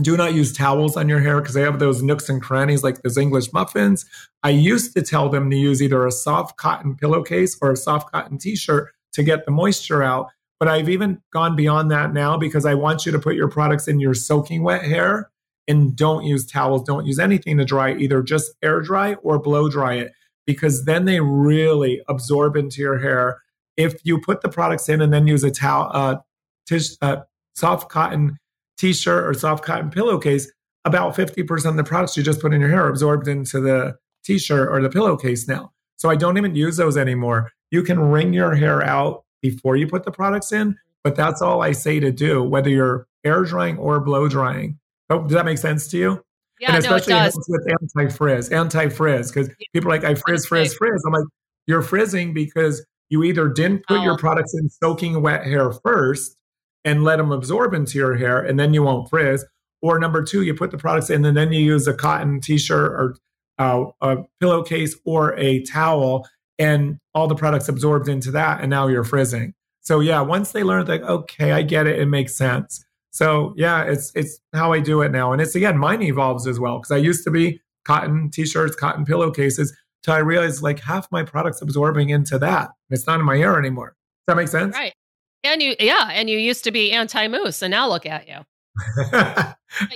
[0.00, 3.02] do not use towels on your hair because they have those nooks and crannies like
[3.02, 4.06] those English muffins.
[4.42, 8.12] I used to tell them to use either a soft cotton pillowcase or a soft
[8.12, 10.28] cotton t shirt to get the moisture out.
[10.60, 13.88] But I've even gone beyond that now because I want you to put your products
[13.88, 15.30] in your soaking wet hair
[15.66, 19.68] and don't use towels, don't use anything to dry, either just air dry or blow
[19.68, 20.12] dry it
[20.46, 23.42] because then they really absorb into your hair.
[23.78, 26.16] If you put the products in and then use a towel, uh,
[26.66, 27.22] tish, uh,
[27.54, 28.38] soft cotton
[28.76, 30.52] t-shirt or soft cotton pillowcase,
[30.84, 33.96] about 50% of the products you just put in your hair are absorbed into the
[34.24, 35.72] t-shirt or the pillowcase now.
[35.96, 37.50] So I don't even use those anymore.
[37.70, 40.76] You can wring your hair out before you put the products in.
[41.04, 44.78] But that's all I say to do, whether you're air drying or blow drying.
[45.10, 46.22] Oh, does that make sense to you?
[46.60, 47.46] Yeah, and especially no, it does.
[47.48, 49.66] with anti frizz, anti frizz, because yeah.
[49.72, 51.02] people are like, I frizz, frizz, frizz.
[51.06, 51.24] I'm like,
[51.66, 54.04] you're frizzing because you either didn't put oh.
[54.04, 56.36] your products in soaking wet hair first
[56.84, 59.44] and let them absorb into your hair, and then you won't frizz.
[59.80, 62.58] Or number two, you put the products in and then you use a cotton t
[62.58, 63.16] shirt or
[63.58, 66.26] uh, a pillowcase or a towel
[66.58, 70.62] and all the products absorbed into that and now you're frizzing so yeah once they
[70.62, 74.80] learn like okay i get it it makes sense so yeah it's it's how i
[74.80, 77.60] do it now and it's again mine evolves as well because i used to be
[77.84, 83.06] cotton t-shirts cotton pillowcases till i realized like half my products absorbing into that it's
[83.06, 84.94] not in my hair anymore does that make sense right
[85.44, 88.36] and you yeah and you used to be anti-mousse and now look at you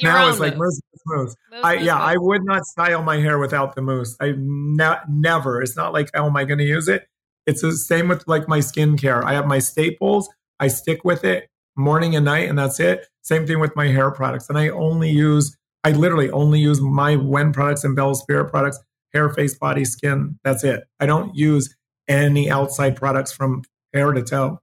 [0.02, 1.36] now it's like mousse, mousse.
[1.50, 4.16] mousse I, yeah, I would not style my hair without the mousse.
[4.20, 5.62] I ne- never.
[5.62, 7.06] It's not like, oh, am I going to use it?
[7.46, 9.22] It's the same with like my skincare.
[9.24, 10.28] I have my staples.
[10.58, 13.06] I stick with it morning and night, and that's it.
[13.22, 14.48] Same thing with my hair products.
[14.48, 18.78] And I only use, I literally only use my Wen products and Bella Spirit products,
[19.12, 20.38] hair, face, body, skin.
[20.44, 20.84] That's it.
[21.00, 21.74] I don't use
[22.08, 24.60] any outside products from hair to toe.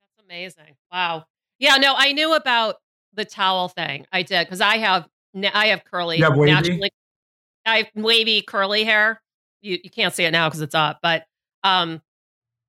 [0.00, 0.76] That's amazing.
[0.92, 1.24] Wow.
[1.58, 2.76] Yeah, no, I knew about
[3.14, 4.06] the towel thing.
[4.12, 5.08] I did because I have
[5.52, 6.90] I have curly have naturally.
[7.66, 9.20] I have wavy curly hair.
[9.60, 11.24] You you can't see it now because it's up, but
[11.62, 12.00] um,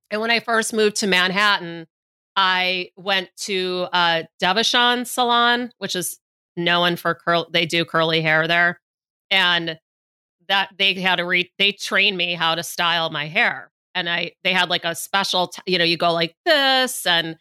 [0.10, 1.88] and when I first moved to Manhattan,
[2.36, 6.20] I went to a Devachan salon, which is
[6.58, 7.48] known for curl.
[7.52, 8.82] They do curly hair there,
[9.30, 9.80] and
[10.52, 14.34] that they had to re they trained me how to style my hair, and I
[14.44, 17.38] they had like a special, t- you know, you go like this, and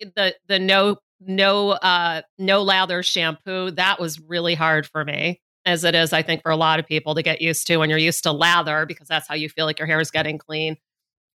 [0.00, 5.84] the the no no uh no lather shampoo that was really hard for me as
[5.84, 7.98] it is i think for a lot of people to get used to when you're
[7.98, 10.76] used to lather because that's how you feel like your hair is getting clean.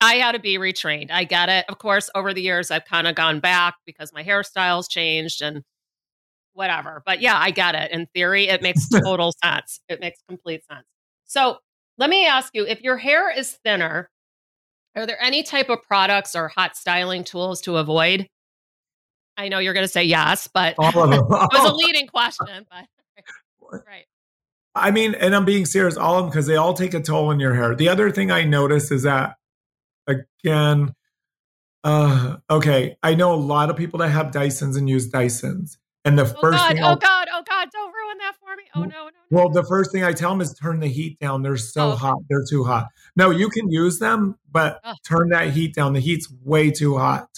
[0.00, 3.06] I had to be retrained i get it of course over the years i've kind
[3.06, 5.62] of gone back because my hairstyle's changed and
[6.58, 10.62] whatever but yeah i get it in theory it makes total sense it makes complete
[10.66, 10.86] sense
[11.24, 11.58] so
[11.96, 14.10] let me ask you if your hair is thinner
[14.96, 18.28] are there any type of products or hot styling tools to avoid
[19.38, 24.04] I know you're going to say yes, but it was a leading question, but right.
[24.74, 27.28] I mean, and I'm being serious, all of them, because they all take a toll
[27.28, 27.74] on your hair.
[27.74, 29.36] The other thing I notice is that,
[30.06, 30.94] again,
[31.84, 35.78] uh, okay, I know a lot of people that have Dysons and use Dysons.
[36.08, 38.62] And the oh first God, thing, oh God, oh God, don't ruin that for me.
[38.74, 39.10] Oh no, no.
[39.10, 41.42] no well, the first thing I tell them is turn the heat down.
[41.42, 41.96] They're so oh.
[41.96, 42.16] hot.
[42.30, 42.86] They're too hot.
[43.14, 44.94] No, you can use them, but oh.
[45.06, 45.92] turn that heat down.
[45.92, 47.28] The heat's way too hot.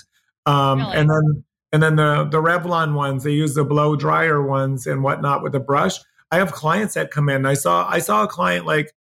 [0.47, 0.93] Um, really?
[0.99, 5.03] And then and then the the Revlon ones, they use the blow dryer ones and
[5.03, 5.99] whatnot with a brush.
[6.31, 7.47] I have clients that come in.
[7.47, 8.93] I saw I saw a client like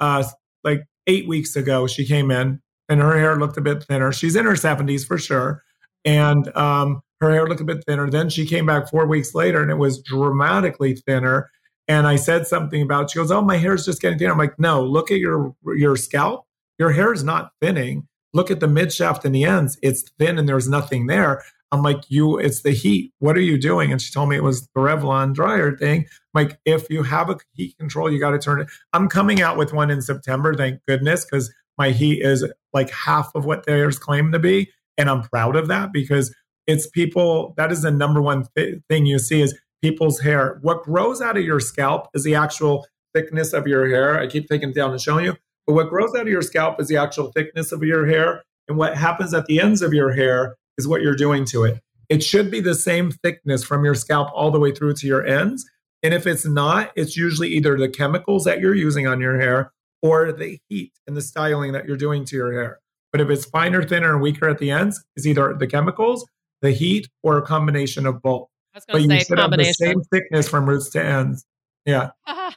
[0.00, 0.22] uh
[0.64, 1.86] like eight weeks ago.
[1.86, 2.60] She came in
[2.90, 4.12] and her hair looked a bit thinner.
[4.12, 5.62] She's in her 70s for sure.
[6.04, 8.08] And um her hair looked a bit thinner.
[8.10, 11.50] Then she came back four weeks later and it was dramatically thinner.
[11.88, 14.32] And I said something about she goes, Oh, my hair is just getting thinner.
[14.32, 16.46] I'm like, no, look at your your scalp.
[16.78, 18.08] Your hair is not thinning.
[18.32, 19.78] Look at the mid shaft and the ends.
[19.82, 21.42] It's thin and there's nothing there.
[21.72, 23.12] I'm like, you, it's the heat.
[23.18, 23.90] What are you doing?
[23.90, 26.06] And she told me it was the Revlon dryer thing.
[26.34, 28.68] I'm like, if you have a heat control, you got to turn it.
[28.92, 33.34] I'm coming out with one in September, thank goodness, because my heat is like half
[33.34, 34.70] of what theirs claim to be.
[34.96, 36.32] And I'm proud of that because
[36.66, 40.58] it's people, that is the number one th- thing you see is people's hair.
[40.62, 44.18] What grows out of your scalp is the actual thickness of your hair.
[44.18, 45.36] I keep taking it down and showing you.
[45.66, 48.42] But what grows out of your scalp is the actual thickness of your hair.
[48.68, 51.80] And what happens at the ends of your hair is what you're doing to it.
[52.08, 55.24] It should be the same thickness from your scalp all the way through to your
[55.24, 55.64] ends.
[56.02, 59.72] And if it's not, it's usually either the chemicals that you're using on your hair
[60.02, 62.78] or the heat and the styling that you're doing to your hair.
[63.10, 66.26] But if it's finer, thinner, and weaker at the ends, it's either the chemicals,
[66.64, 68.48] the heat, or a combination of both.
[68.88, 71.44] but you should have the same thickness from roots to ends.
[71.84, 72.10] Yeah.
[72.26, 72.48] are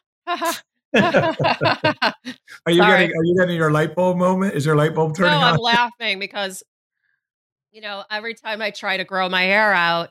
[0.93, 4.55] you getting are you getting your light bulb moment?
[4.55, 5.53] Is your light bulb turning no, on?
[5.55, 6.63] I'm laughing because
[7.71, 10.09] you know, every time I try to grow my hair out,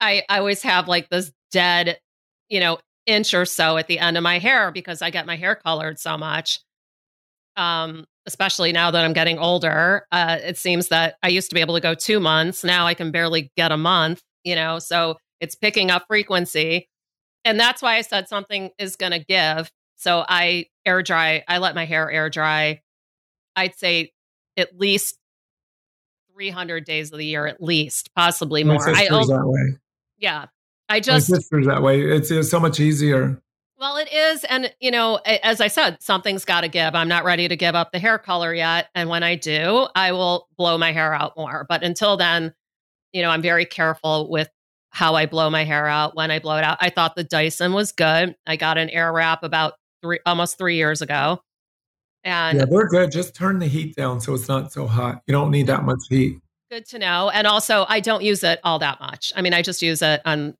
[0.00, 1.98] I, I always have like this dead,
[2.48, 5.36] you know, inch or so at the end of my hair because I get my
[5.36, 6.60] hair colored so much.
[7.56, 10.06] Um, especially now that I'm getting older.
[10.12, 12.64] Uh, it seems that I used to be able to go two months.
[12.64, 16.88] Now I can barely get a month, you know, so it's picking up frequency.
[17.44, 19.70] And that's why I said something is going to give.
[19.96, 22.80] So I air dry, I let my hair air dry.
[23.56, 24.12] I'd say
[24.56, 25.16] at least
[26.34, 28.76] 300 days of the year at least, possibly more.
[28.76, 29.78] My sister's I, that way.
[30.18, 30.46] Yeah.
[30.88, 31.30] I just.
[31.30, 32.00] My sister's that way.
[32.00, 33.40] It's, it's so much easier.
[33.80, 34.44] Well, it is.
[34.44, 36.94] And, you know, as I said, something's got to give.
[36.94, 38.90] I'm not ready to give up the hair color yet.
[38.94, 41.64] And when I do, I will blow my hair out more.
[41.66, 42.52] But until then,
[43.14, 44.50] you know, I'm very careful with
[44.90, 46.76] how I blow my hair out when I blow it out.
[46.82, 48.36] I thought the Dyson was good.
[48.46, 51.40] I got an air wrap about three, almost three years ago.
[52.22, 53.10] And yeah, they're good.
[53.10, 55.22] Just turn the heat down so it's not so hot.
[55.26, 56.38] You don't need that much heat.
[56.70, 57.30] Good to know.
[57.30, 59.32] And also, I don't use it all that much.
[59.34, 60.54] I mean, I just use it on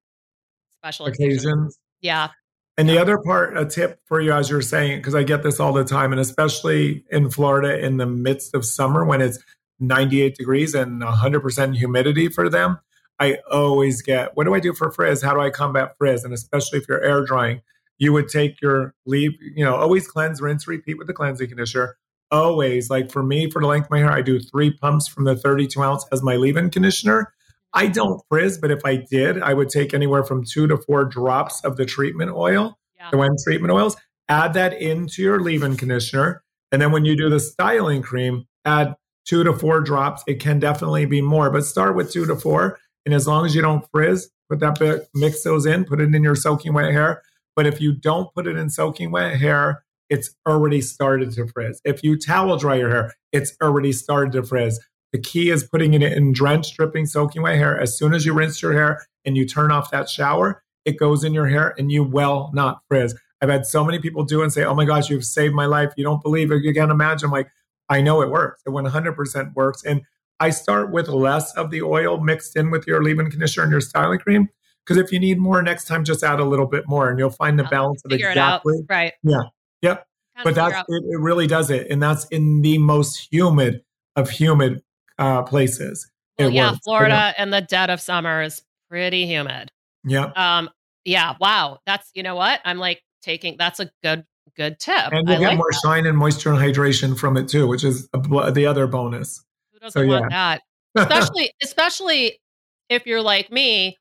[0.79, 1.45] special occasions.
[1.45, 1.79] occasions.
[2.01, 2.31] Yeah.
[2.79, 5.61] And the other part, a tip for you as you're saying, because I get this
[5.61, 9.39] all the time, and especially in Florida in the midst of summer when it's
[9.81, 12.79] 98 degrees and 100% humidity for them,
[13.19, 15.23] I always get, what do I do for frizz?
[15.23, 16.25] How do I combat frizz?
[16.25, 17.61] And especially if you're air drying,
[17.99, 21.99] you would take your leave, you know, always cleanse, rinse, repeat with the cleansing conditioner.
[22.31, 25.25] Always, like for me, for the length of my hair, I do three pumps from
[25.25, 27.35] the 32 ounce as my leave in conditioner.
[27.73, 31.05] I don't frizz, but if I did, I would take anywhere from two to four
[31.05, 33.11] drops of the treatment oil, yeah.
[33.11, 33.97] the WEN treatment oils,
[34.29, 36.43] add that into your leave in conditioner.
[36.73, 40.23] And then when you do the styling cream, add two to four drops.
[40.27, 42.79] It can definitely be more, but start with two to four.
[43.07, 46.15] And as long as you don't frizz, put that bit, mix those in, put it
[46.15, 47.23] in your soaking wet hair.
[47.57, 51.81] But if you don't put it in soaking wet hair, it's already started to frizz.
[51.85, 54.81] If you towel dry your hair, it's already started to frizz.
[55.13, 57.79] The key is putting it in drenched, dripping, soaking wet hair.
[57.79, 61.25] As soon as you rinse your hair and you turn off that shower, it goes
[61.25, 63.19] in your hair and you will not frizz.
[63.43, 65.93] I've had so many people do and say, Oh my gosh, you've saved my life.
[65.97, 66.63] You don't believe it.
[66.63, 67.27] You can't imagine.
[67.27, 67.51] I'm like,
[67.89, 68.63] I know it works.
[68.67, 69.83] It 100% works.
[69.85, 70.03] And
[70.39, 73.81] I start with less of the oil mixed in with your leave-in conditioner and your
[73.81, 74.49] styling cream
[74.85, 77.31] because if you need more next time, just add a little bit more and you'll
[77.31, 78.83] find the balance of exactly.
[78.89, 79.13] Right.
[79.23, 79.43] Yeah.
[79.83, 80.07] Yep.
[80.43, 81.89] but that's it, it, really does it.
[81.91, 83.83] And that's in the most humid
[84.17, 84.83] of humid
[85.21, 86.11] uh, places.
[86.39, 86.81] Well, yeah, works.
[86.85, 87.33] Florida yeah.
[87.37, 89.71] and the dead of summer is pretty humid.
[90.05, 90.33] Yeah.
[90.35, 90.71] Um,
[91.05, 91.37] yeah.
[91.41, 91.79] Wow.
[91.87, 92.61] That's you know what?
[92.65, 94.25] I'm like taking that's a good
[94.57, 95.13] good tip.
[95.13, 95.81] And you I get like more that.
[95.85, 99.45] shine and moisture and hydration from it too, which is a, the other bonus.
[99.73, 100.63] Who doesn't So, want that?
[100.97, 101.03] yeah.
[101.03, 102.41] Especially especially
[102.89, 103.97] if you're like me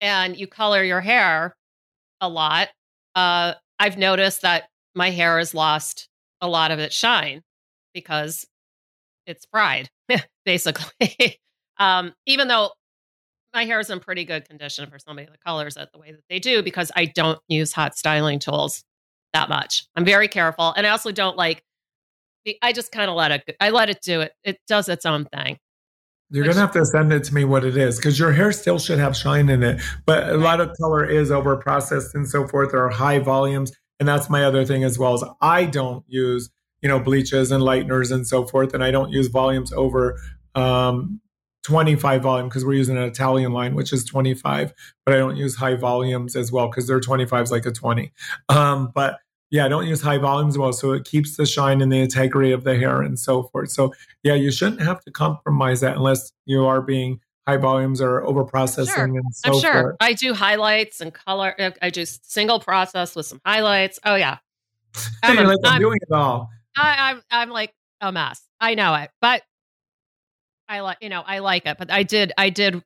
[0.00, 1.54] and you color your hair
[2.20, 2.68] a lot.
[3.14, 6.08] Uh, I've noticed that my hair has lost
[6.40, 7.42] a lot of its shine
[7.94, 8.46] because
[9.28, 9.88] it's fried,
[10.44, 11.38] basically.
[11.78, 12.70] um, even though
[13.54, 16.24] my hair is in pretty good condition for somebody that colors it the way that
[16.28, 18.84] they do, because I don't use hot styling tools
[19.32, 19.86] that much.
[19.94, 21.62] I'm very careful, and I also don't like.
[22.62, 23.56] I just kind of let it.
[23.60, 24.32] I let it do it.
[24.42, 25.58] It does its own thing.
[26.30, 28.78] You're gonna have to send it to me what it is because your hair still
[28.78, 32.46] should have shine in it, but a lot of color is over processed and so
[32.46, 32.70] forth.
[32.72, 35.14] There are high volumes, and that's my other thing as well.
[35.14, 36.50] Is I don't use
[36.82, 40.18] you know bleaches and lighteners and so forth, and I don't use volumes over
[40.54, 41.20] um,
[41.64, 44.72] 25 volume because we're using an Italian line, which is 25,
[45.04, 48.12] but I don't use high volumes as well because their 25 is like a 20.
[48.48, 49.18] Um, but
[49.50, 51.98] yeah, I don't use high volumes as well, so it keeps the shine and the
[52.00, 53.70] integrity of the hair and so forth.
[53.70, 58.22] So yeah, you shouldn't have to compromise that unless you are being high volumes or
[58.24, 59.04] over processing Sure.
[59.04, 59.96] and so I'm sure forth.
[60.00, 61.54] I do highlights and color.
[61.80, 63.98] I do single process with some highlights.
[64.04, 64.38] Oh yeah,
[65.22, 66.50] I'm, a- like, I'm, I'm- doing it all.
[66.80, 68.42] I, I'm I'm like a mess.
[68.60, 69.42] I know it, but
[70.68, 71.76] I like you know I like it.
[71.78, 72.82] But I did I did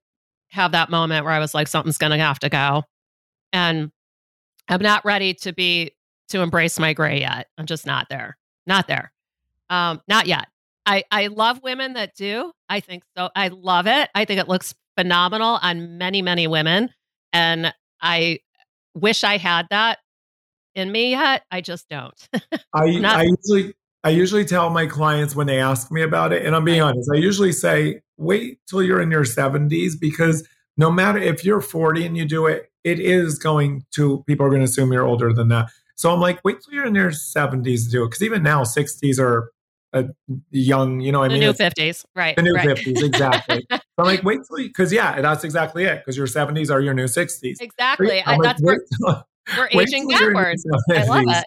[0.50, 2.84] have that moment where I was like something's to have to go,
[3.52, 3.90] and
[4.68, 5.92] I'm not ready to be
[6.28, 7.48] to embrace my gray yet.
[7.58, 8.36] I'm just not there.
[8.66, 9.12] Not there.
[9.70, 10.46] Um, not yet.
[10.86, 12.52] I I love women that do.
[12.68, 13.30] I think so.
[13.34, 14.10] I love it.
[14.14, 16.90] I think it looks phenomenal on many many women,
[17.32, 18.40] and I
[18.94, 19.98] wish I had that
[20.74, 21.44] in me yet.
[21.50, 22.14] I just don't.
[22.74, 26.44] I, Not- I usually I usually tell my clients when they ask me about it,
[26.44, 30.90] and I'm being honest, I usually say, wait till you're in your 70s because no
[30.90, 34.60] matter if you're 40 and you do it, it is going to people are going
[34.60, 35.68] to assume you're older than that.
[35.94, 38.62] So I'm like, wait till you're in your 70s to do it because even now
[38.64, 39.52] 60s are
[39.92, 40.06] a
[40.50, 42.34] young, you know, what I the mean, new It's fifties, right?
[42.34, 42.66] the new right.
[42.66, 43.66] 50s exactly.
[43.70, 46.94] so I'm like, wait till because yeah, that's exactly it because your 70s are your
[46.94, 47.60] new 60s.
[47.60, 48.22] Exactly.
[48.22, 49.24] I, like, that's where wait till-
[49.56, 50.66] we're wait aging till you're in backwards.
[50.90, 51.44] I love it.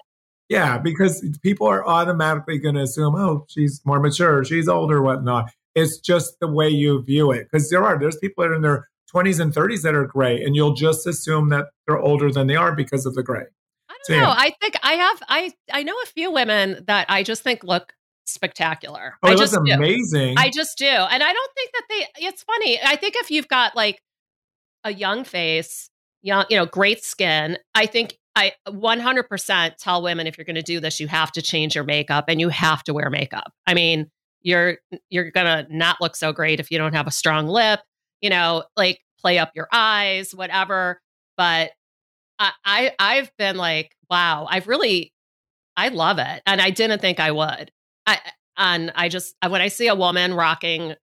[0.50, 5.52] Yeah, because people are automatically going to assume, oh, she's more mature, she's older, whatnot.
[5.74, 7.48] It's just the way you view it.
[7.52, 10.42] Because there are, there's people that are in their 20s and 30s that are gray,
[10.44, 13.44] and you'll just assume that they're older than they are because of the gray.
[13.90, 14.22] I don't So, know.
[14.22, 14.36] yeah.
[14.38, 15.22] I think I have.
[15.28, 17.94] I I know a few women that I just think look
[18.26, 19.16] spectacular.
[19.24, 19.72] Oh, I just do.
[19.72, 20.36] amazing.
[20.38, 22.26] I just do, and I don't think that they.
[22.28, 22.80] It's funny.
[22.84, 24.00] I think if you've got like
[24.84, 25.90] a young face,
[26.22, 30.62] young, you know, great skin, I think I 100% tell women if you're going to
[30.62, 33.54] do this, you have to change your makeup and you have to wear makeup.
[33.66, 34.78] I mean, you're
[35.10, 37.80] you're going to not look so great if you don't have a strong lip,
[38.22, 41.02] you know, like play up your eyes, whatever.
[41.38, 41.72] But
[42.38, 45.14] I, I've been like, wow, I've really
[45.78, 46.42] I love it.
[46.46, 47.72] And I didn't think I would.
[48.06, 48.20] I
[48.58, 50.96] and I just when I see a woman rocking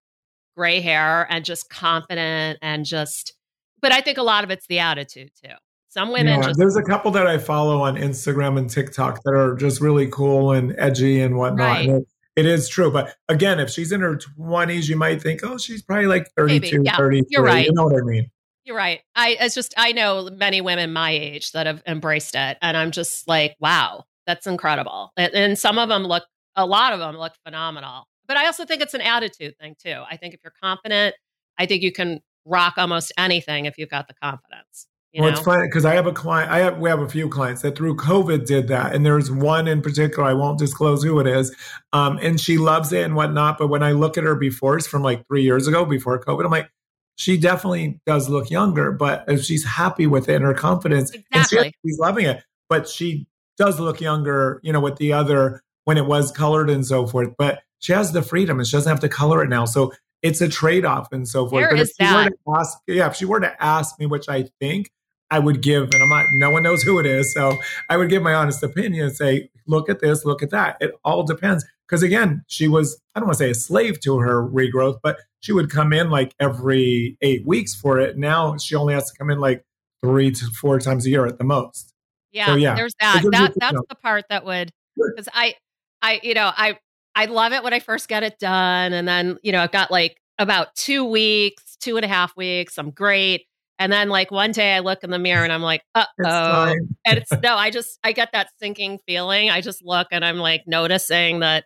[0.57, 3.35] gray hair and just confident and just
[3.81, 5.55] but I think a lot of it's the attitude too.
[5.93, 9.35] Some women yeah, just there's a couple that I follow on Instagram and TikTok that
[9.35, 11.59] are just really cool and edgy and whatnot.
[11.59, 11.87] Right.
[11.87, 12.91] And it, it is true.
[12.91, 16.61] But again, if she's in her 20s, you might think, oh, she's probably like 32,
[16.79, 17.27] Maybe, yeah, 33.
[17.29, 17.67] you're right.
[17.67, 18.31] You know what I mean?
[18.65, 19.01] You're right.
[19.15, 22.91] I it's just I know many women my age that have embraced it, and I'm
[22.91, 25.13] just like, wow, that's incredible.
[25.19, 26.25] And, and some of them look,
[26.57, 28.09] a lot of them look phenomenal.
[28.27, 30.03] But I also think it's an attitude thing too.
[30.11, 31.17] I think if you're confident,
[31.59, 34.87] I think you can rock almost anything if you've got the confidence.
[35.13, 35.37] You well, know?
[35.37, 36.51] it's funny because I have a client.
[36.51, 39.69] I have we have a few clients that through COVID did that, and there's one
[39.69, 40.27] in particular.
[40.27, 41.55] I won't disclose who it is,
[41.93, 43.59] um, and she loves it and whatnot.
[43.59, 46.47] But when I look at her before, it's from like three years ago, before COVID.
[46.47, 46.71] I'm like,
[47.17, 51.57] she definitely does look younger, but she's happy with it and her confidence, and she,
[51.57, 51.75] Exactly.
[51.85, 52.43] she's loving it.
[52.71, 53.27] But she
[53.59, 57.35] does look younger, you know, with the other when it was colored and so forth.
[57.37, 59.67] But she has the freedom, and she doesn't have to color it now.
[59.67, 61.53] So it's a trade off and so forth.
[61.53, 64.31] Where but if she were to ask, yeah, if she were to ask me, which
[64.31, 64.91] I think
[65.33, 67.33] I would give, and I'm not, no one knows who it is.
[67.35, 67.59] So
[67.89, 70.77] I would give my honest opinion and say, look at this, look at that.
[70.81, 71.65] It all depends.
[71.89, 75.19] Because again, she was, I don't want to say a slave to her regrowth, but
[75.41, 78.17] she would come in like every eight weeks for it.
[78.17, 79.65] Now she only has to come in like
[80.03, 81.93] three to four times a year at the most.
[82.31, 83.23] Yeah, So, yeah, there's that.
[83.25, 83.87] you That a that's signal.
[83.89, 85.55] the part that would because I
[86.01, 86.79] I you know I
[87.15, 89.91] I love it when I first get it done, and then you know I've got
[89.91, 92.79] like about two weeks, two and a half weeks.
[92.79, 93.45] I'm great,
[93.79, 96.75] and then like one day I look in the mirror and I'm like, uh oh,
[97.07, 99.51] and it's no, I just I get that sinking feeling.
[99.51, 101.65] I just look and I'm like noticing that,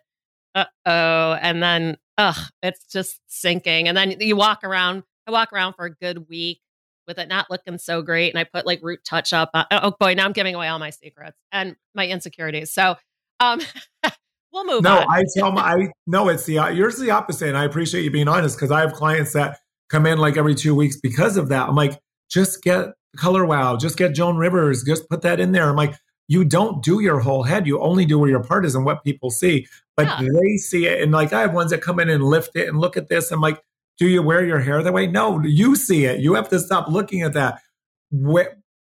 [0.55, 5.03] uh oh, and then ugh, it's just sinking, and then you walk around.
[5.27, 6.61] I walk around for a good week,
[7.07, 8.33] with it not looking so great.
[8.33, 9.49] And I put like root touch up.
[9.53, 12.73] Uh, oh boy, now I'm giving away all my secrets and my insecurities.
[12.73, 12.95] So
[13.39, 13.61] um,
[14.53, 15.05] we'll move no, on.
[15.09, 17.47] I tell my, I no, it's the, yours is the opposite.
[17.47, 20.55] And I appreciate you being honest because I have clients that come in like every
[20.55, 21.69] two weeks because of that.
[21.69, 25.69] I'm like, just get color wow, just get Joan Rivers, just put that in there.
[25.69, 25.95] I'm like,
[26.27, 27.65] you don't do your whole head.
[27.65, 29.67] You only do where your part is and what people see.
[29.95, 30.27] But yeah.
[30.29, 31.01] they see it.
[31.01, 33.31] And like I have ones that come in and lift it and look at this.
[33.31, 33.61] I'm like,
[33.97, 35.07] do you wear your hair that way?
[35.07, 36.19] No, you see it.
[36.19, 37.61] You have to stop looking at that.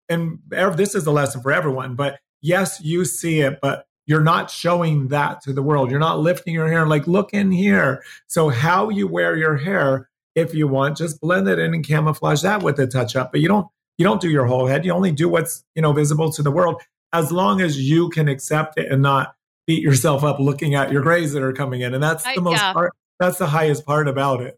[0.10, 1.96] And this is a lesson for everyone.
[1.96, 5.90] But yes, you see it, but you're not showing that to the world.
[5.90, 8.04] You're not lifting your hair like, look in here.
[8.28, 12.42] So, how you wear your hair, if you want, just blend it in and camouflage
[12.42, 13.32] that with a touch up.
[13.32, 13.68] But you don't
[13.98, 14.86] you don't do your whole head.
[14.86, 16.82] You only do what's you know visible to the world
[17.14, 19.36] as long as you can accept it and not
[19.68, 21.94] beat yourself up looking at your grays that are coming in.
[21.94, 22.74] And that's the most yeah.
[22.74, 24.58] part, that's the highest part about it.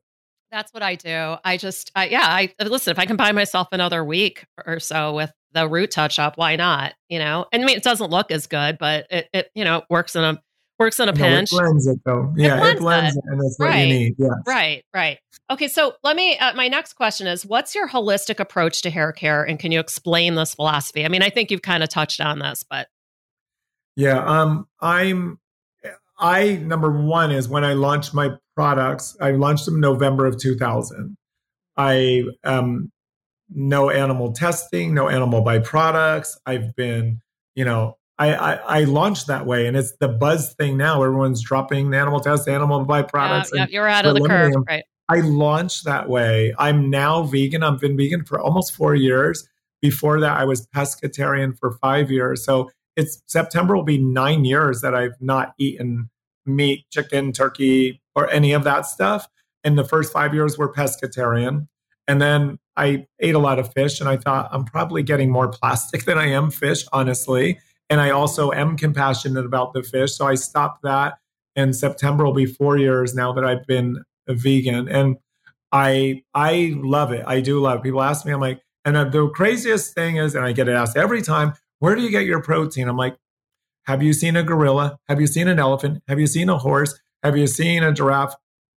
[0.51, 1.36] That's what I do.
[1.43, 5.13] I just, I, yeah, I listen, if I can buy myself another week or so
[5.15, 6.93] with the root touch up, why not?
[7.09, 9.82] You know, and I mean, it doesn't look as good, but it, it you know,
[9.89, 10.41] works in a,
[10.84, 11.51] works on a pinch.
[11.51, 12.34] It blends it though.
[12.36, 13.23] Yeah, it blends, it blends it.
[13.25, 13.69] and that's right.
[13.69, 14.15] what you need.
[14.17, 14.27] Yeah.
[14.45, 15.17] Right, right.
[15.49, 16.38] Okay, so let me.
[16.38, 19.79] Uh, my next question is: What's your holistic approach to hair care, and can you
[19.79, 21.05] explain this philosophy?
[21.05, 22.88] I mean, I think you've kind of touched on this, but
[23.95, 25.39] yeah, um, I'm.
[26.19, 29.17] I number one is when I launched my products.
[29.19, 31.17] I launched them in November of 2000.
[31.75, 32.91] I um,
[33.49, 36.38] no animal testing, no animal byproducts.
[36.45, 37.21] I've been,
[37.55, 41.01] you know, I, I, I, launched that way, and it's the buzz thing now.
[41.01, 43.49] Everyone's dropping animal tests, animal byproducts.
[43.53, 44.64] Yeah, yeah you're out of the curve, them.
[44.68, 44.84] right?
[45.09, 46.53] I launched that way.
[46.57, 47.64] I'm now vegan.
[47.64, 49.47] I've been vegan for almost four years.
[49.82, 52.45] Before that, I was pescatarian for five years.
[52.45, 56.09] So it's September will be nine years that I've not eaten
[56.45, 59.28] meat, chicken, turkey, or any of that stuff.
[59.64, 61.68] And the first five years were pescatarian.
[62.07, 65.47] And then I ate a lot of fish, and I thought I'm probably getting more
[65.47, 67.59] plastic than I am fish, honestly.
[67.89, 70.15] And I also am compassionate about the fish.
[70.15, 71.15] So I stopped that.
[71.55, 74.88] And September will be four years now that I've been a vegan.
[74.88, 75.17] And
[75.71, 77.23] I I love it.
[77.27, 77.84] I do love it.
[77.84, 80.97] People ask me, I'm like, and the craziest thing is, and I get it asked
[80.97, 82.88] every time, where do you get your protein?
[82.88, 83.17] I'm like,
[83.86, 84.97] have you seen a gorilla?
[85.07, 86.01] Have you seen an elephant?
[86.07, 86.99] Have you seen a horse?
[87.21, 88.36] Have you seen a giraffe?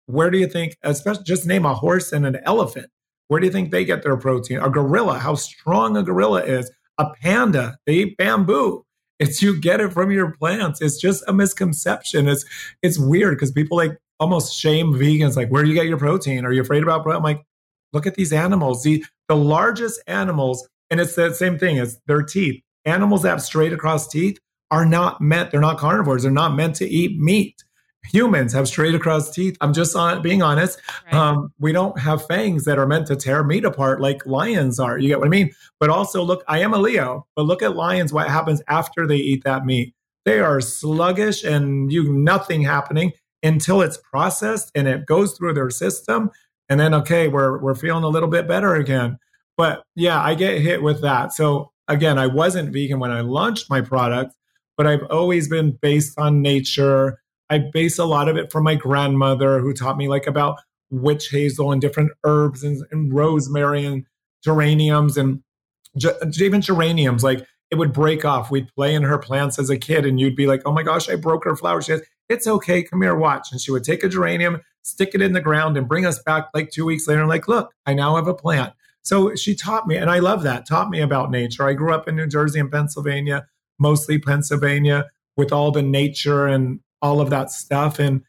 [0.06, 2.86] Where do you think, especially just name a horse and an elephant?
[3.28, 4.58] Where do you think they get their protein?
[4.58, 6.70] A gorilla, how strong a gorilla is.
[6.98, 8.84] A panda, they eat bamboo.
[9.18, 10.80] It's you get it from your plants.
[10.80, 12.28] It's just a misconception.
[12.28, 12.44] It's
[12.82, 15.36] it's weird because people like almost shame vegans.
[15.36, 16.44] Like, where do you get your protein?
[16.44, 17.18] Are you afraid about protein?
[17.18, 17.44] I'm like,
[17.92, 18.82] look at these animals.
[18.82, 22.62] The the largest animals, and it's the same thing as their teeth.
[22.84, 24.38] Animals that have straight across teeth
[24.70, 25.50] are not meant.
[25.50, 26.24] They're not carnivores.
[26.24, 27.62] They're not meant to eat meat.
[28.12, 29.56] Humans have straight across teeth.
[29.60, 30.80] I'm just on, being honest.
[31.06, 31.14] Right.
[31.14, 34.98] Um, we don't have fangs that are meant to tear meat apart like lions are.
[34.98, 35.50] You get what I mean?
[35.80, 38.12] But also, look, I am a Leo, but look at lions.
[38.12, 39.94] What happens after they eat that meat?
[40.24, 45.70] They are sluggish and you nothing happening until it's processed and it goes through their
[45.70, 46.30] system.
[46.68, 49.18] And then, okay, we're we're feeling a little bit better again.
[49.56, 51.32] But yeah, I get hit with that.
[51.32, 54.34] So again, I wasn't vegan when I launched my product,
[54.76, 57.20] but I've always been based on nature
[57.50, 60.58] I base a lot of it from my grandmother who taught me like about
[60.90, 64.04] witch hazel and different herbs and, and rosemary and
[64.42, 65.42] geraniums and
[66.40, 67.22] even geraniums.
[67.22, 68.50] Like it would break off.
[68.50, 71.08] We'd play in her plants as a kid and you'd be like, oh my gosh,
[71.08, 71.82] I broke her flower.
[71.82, 72.82] She says, it's okay.
[72.82, 73.48] Come here, watch.
[73.52, 76.48] And she would take a geranium, stick it in the ground and bring us back
[76.54, 78.72] like two weeks later and like, look, I now have a plant.
[79.02, 81.68] So she taught me, and I love that, taught me about nature.
[81.68, 83.46] I grew up in New Jersey and Pennsylvania,
[83.78, 87.98] mostly Pennsylvania, with all the nature and all of that stuff.
[87.98, 88.22] And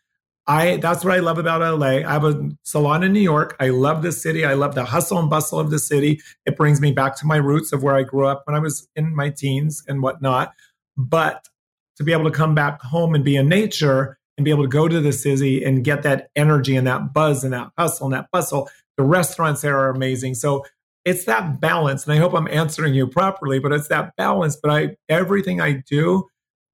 [0.48, 1.88] I that's what I love about LA.
[2.08, 3.56] I have a salon in New York.
[3.60, 4.46] I love the city.
[4.46, 6.22] I love the hustle and bustle of the city.
[6.46, 8.88] It brings me back to my roots of where I grew up when I was
[8.96, 10.54] in my teens and whatnot.
[10.98, 11.48] But
[11.96, 14.70] to be able to come back home and be in nature and be able to
[14.70, 18.14] go to the city and get that energy and that buzz and that hustle and
[18.14, 20.36] that bustle, the restaurants there are amazing.
[20.36, 20.66] So
[21.06, 22.04] it's that balance.
[22.06, 24.58] And I hope I'm answering you properly, but it's that balance.
[24.62, 26.28] But I everything I do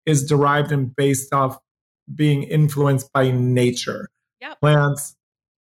[0.06, 1.60] is derived and based off
[2.16, 4.09] being influenced by nature.
[4.41, 4.59] Yep.
[4.59, 5.16] plants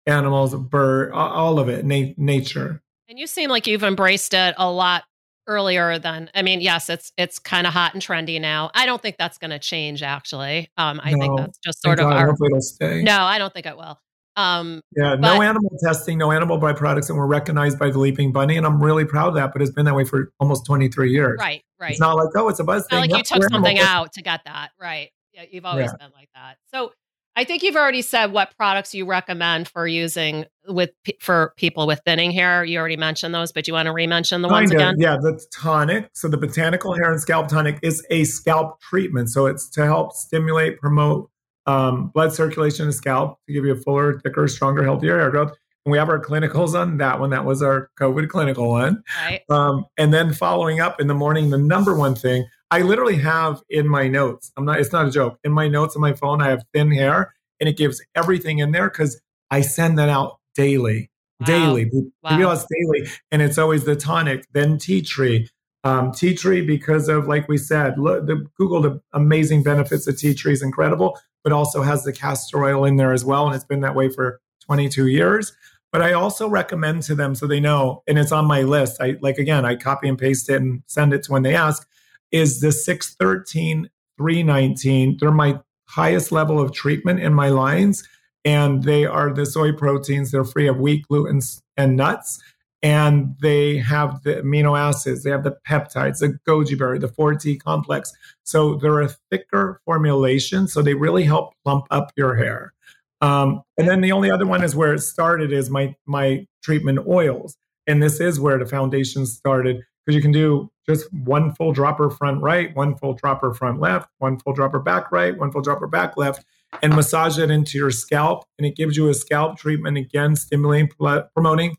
[0.08, 2.82] animals bird all of it na- nature.
[3.10, 5.04] And you seem like you've embraced it a lot
[5.50, 8.70] earlier than i mean yes it's it's kind of hot and trendy now.
[8.74, 10.70] I don't think that's going to change actually.
[10.78, 13.02] Um i no, think that's just sort of our it'll stay.
[13.02, 14.00] no i don't think it will.
[14.36, 18.32] Um yeah but, no animal testing no animal byproducts and we're recognized by the leaping
[18.34, 21.12] bunny and i'm really proud of that but it's been that way for almost 23
[21.12, 21.38] years.
[21.40, 21.92] Right right.
[21.92, 23.10] It's not like oh it's a buzz it's thing.
[23.10, 26.06] like you took something out to get that right yeah, you've always yeah.
[26.08, 26.58] been like that.
[26.74, 26.92] So
[27.36, 32.02] I think you've already said what products you recommend for using with for people with
[32.04, 32.66] thinning hair.
[32.66, 34.96] You already mentioned those, but you want to re-mention the kind ones again?
[34.98, 36.10] Yeah, the tonic.
[36.14, 39.30] So the botanical hair and scalp tonic is a scalp treatment.
[39.30, 41.30] So it's to help stimulate, promote
[41.68, 45.30] um, blood circulation in the scalp to give you a fuller, thicker, stronger, healthier hair
[45.30, 45.52] growth.
[45.86, 47.30] And we have our clinicals on that one.
[47.30, 49.04] That was our COVID clinical one.
[49.24, 49.44] Right.
[49.50, 53.62] Um, and then following up in the morning, the number one thing I literally have
[53.70, 54.52] in my notes.
[54.58, 54.80] I'm not.
[54.80, 55.40] It's not a joke.
[55.44, 58.72] In my notes on my phone, I have thin hair, and it gives everything in
[58.72, 61.10] there because I send that out daily,
[61.40, 61.46] wow.
[61.46, 61.90] daily.
[62.24, 62.52] Wow.
[62.52, 65.50] It's daily, and it's always the tonic, then tea tree.
[65.84, 70.18] Um, tea tree because of like we said, look, the Google the amazing benefits of
[70.18, 73.56] tea tree is incredible, but also has the castor oil in there as well, and
[73.56, 75.56] it's been that way for 22 years.
[75.94, 78.98] But I also recommend to them so they know, and it's on my list.
[79.00, 81.88] I like again, I copy and paste it and send it to when they ask
[82.32, 85.18] is the 613 319.
[85.20, 88.08] They're my highest level of treatment in my lines.
[88.46, 90.32] And they are the soy proteins.
[90.32, 91.42] They're free of wheat, gluten,
[91.76, 92.42] and nuts.
[92.84, 97.60] And they have the amino acids, they have the peptides, the goji berry, the 4T
[97.60, 98.14] complex.
[98.44, 100.68] So they're a thicker formulation.
[100.68, 102.74] So they really help plump up your hair.
[103.20, 107.00] Um, and then the only other one is where it started is my my treatment
[107.08, 107.58] oils.
[107.88, 112.10] And this is where the foundation started because you can do just one full dropper
[112.10, 115.86] front right, one full dropper front left, one full dropper back right, one full dropper
[115.86, 116.46] back left,
[116.82, 118.46] and massage it into your scalp.
[118.58, 120.90] And it gives you a scalp treatment, again, stimulating,
[121.34, 121.76] promoting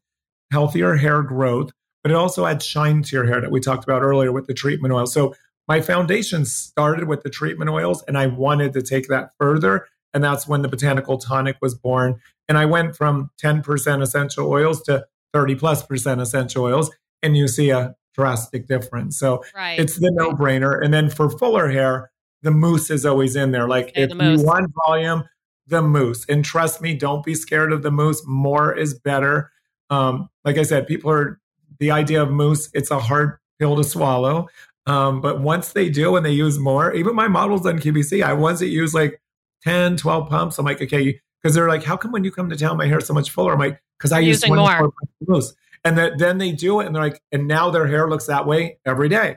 [0.52, 1.70] healthier hair growth.
[2.04, 4.52] But it also adds shine to your hair that we talked about earlier with the
[4.52, 5.06] treatment oil.
[5.06, 5.34] So
[5.66, 9.86] my foundation started with the treatment oils, and I wanted to take that further.
[10.12, 12.20] And that's when the botanical tonic was born.
[12.46, 16.90] And I went from 10% essential oils to 30 plus percent essential oils.
[17.22, 19.16] And you see a drastic difference.
[19.16, 19.78] So right.
[19.78, 20.82] it's the no brainer.
[20.82, 22.10] And then for fuller hair,
[22.42, 23.68] the mousse is always in there.
[23.68, 25.22] Like if the you want volume,
[25.68, 26.26] the mousse.
[26.28, 28.22] And trust me, don't be scared of the mousse.
[28.26, 29.52] More is better.
[29.88, 31.40] Um, like I said, people are
[31.78, 34.48] the idea of mousse, it's a hard pill to swallow.
[34.86, 38.32] Um, but once they do and they use more, even my models on QVC, I
[38.32, 39.20] once use like
[39.62, 40.58] 10, 12 pumps.
[40.58, 42.98] I'm like, okay, because they're like, how come when you come to town, my hair
[42.98, 43.52] is so much fuller?
[43.52, 44.92] I'm like, because I use more.
[45.26, 45.54] mousse.
[45.88, 48.46] And that, then they do it and they're like, and now their hair looks that
[48.46, 49.36] way every day.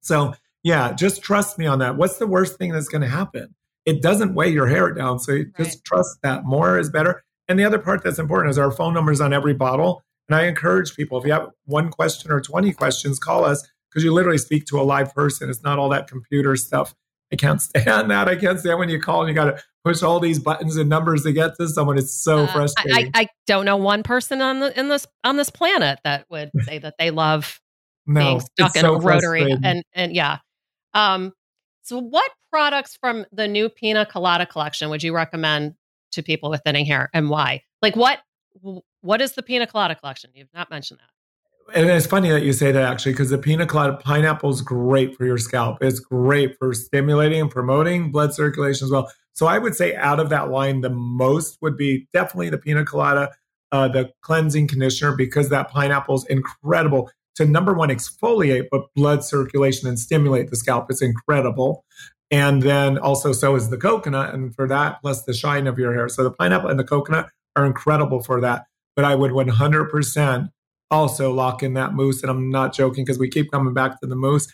[0.00, 0.32] So
[0.62, 1.96] yeah, just trust me on that.
[1.96, 3.54] What's the worst thing that's going to happen?
[3.84, 5.18] It doesn't weigh your hair down.
[5.18, 5.46] So right.
[5.58, 7.22] just trust that more is better.
[7.48, 10.02] And the other part that's important is our phone numbers on every bottle.
[10.26, 14.02] And I encourage people, if you have one question or 20 questions, call us because
[14.02, 15.50] you literally speak to a live person.
[15.50, 16.94] It's not all that computer stuff.
[17.30, 18.26] I can't stand that.
[18.26, 20.88] I can't stand when you call and you got to push all these buttons and
[20.88, 21.98] numbers to get to someone.
[21.98, 23.10] It's so uh, frustrating.
[23.14, 26.50] I, I, don't know one person on the in this on this planet that would
[26.64, 27.60] say that they love
[28.06, 30.38] no, being stuck in so a rotary and and yeah.
[30.94, 31.32] Um,
[31.82, 35.74] so, what products from the new Pina Colada collection would you recommend
[36.12, 37.62] to people with thinning hair, and why?
[37.82, 38.20] Like, what
[39.02, 40.30] what is the Pina Colada collection?
[40.34, 41.10] You've not mentioned that
[41.72, 45.16] and it's funny that you say that actually, because the pina colada pineapple is great
[45.16, 45.78] for your scalp.
[45.80, 49.10] It's great for stimulating and promoting blood circulation as well.
[49.32, 52.84] So I would say out of that line, the most would be definitely the pina
[52.84, 53.30] colada,
[53.72, 59.24] uh, the cleansing conditioner, because that pineapple is incredible to number one exfoliate, but blood
[59.24, 60.86] circulation and stimulate the scalp.
[60.90, 61.84] It's incredible.
[62.30, 65.94] And then also, so is the coconut, and for that, plus the shine of your
[65.94, 66.08] hair.
[66.08, 68.66] So the pineapple and the coconut are incredible for that.
[68.96, 70.48] But I would 100%
[70.90, 72.22] also lock in that mousse.
[72.22, 74.46] And I'm not joking because we keep coming back to the mousse.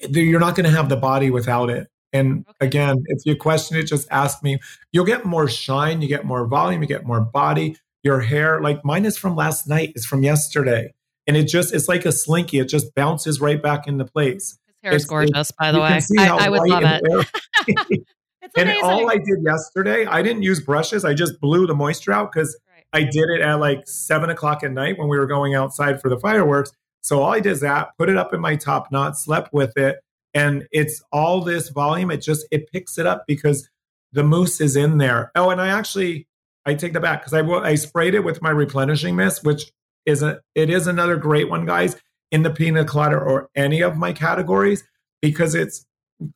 [0.00, 1.88] You're not going to have the body without it.
[2.12, 4.58] And again, if you question it, just ask me.
[4.92, 7.76] You'll get more shine, you get more volume, you get more body.
[8.02, 10.94] Your hair, like mine is from last night, is from yesterday.
[11.26, 12.58] And it just, it's like a slinky.
[12.58, 14.56] It just bounces right back into place.
[14.66, 16.00] His hair is gorgeous, by the way.
[16.18, 18.04] I, I would love it.
[18.56, 21.04] and all I did yesterday, I didn't use brushes.
[21.04, 22.56] I just blew the moisture out because
[22.92, 26.08] I did it at like seven o'clock at night when we were going outside for
[26.08, 26.72] the fireworks.
[27.02, 29.76] So all I did is that, put it up in my top knot, slept with
[29.76, 30.00] it,
[30.34, 32.10] and it's all this volume.
[32.10, 33.68] It just it picks it up because
[34.12, 35.30] the mousse is in there.
[35.34, 36.26] Oh, and I actually
[36.66, 39.72] I take that back because I I sprayed it with my replenishing mist, which
[40.06, 41.96] is a it is another great one, guys,
[42.30, 44.84] in the pina colada or any of my categories
[45.20, 45.86] because it's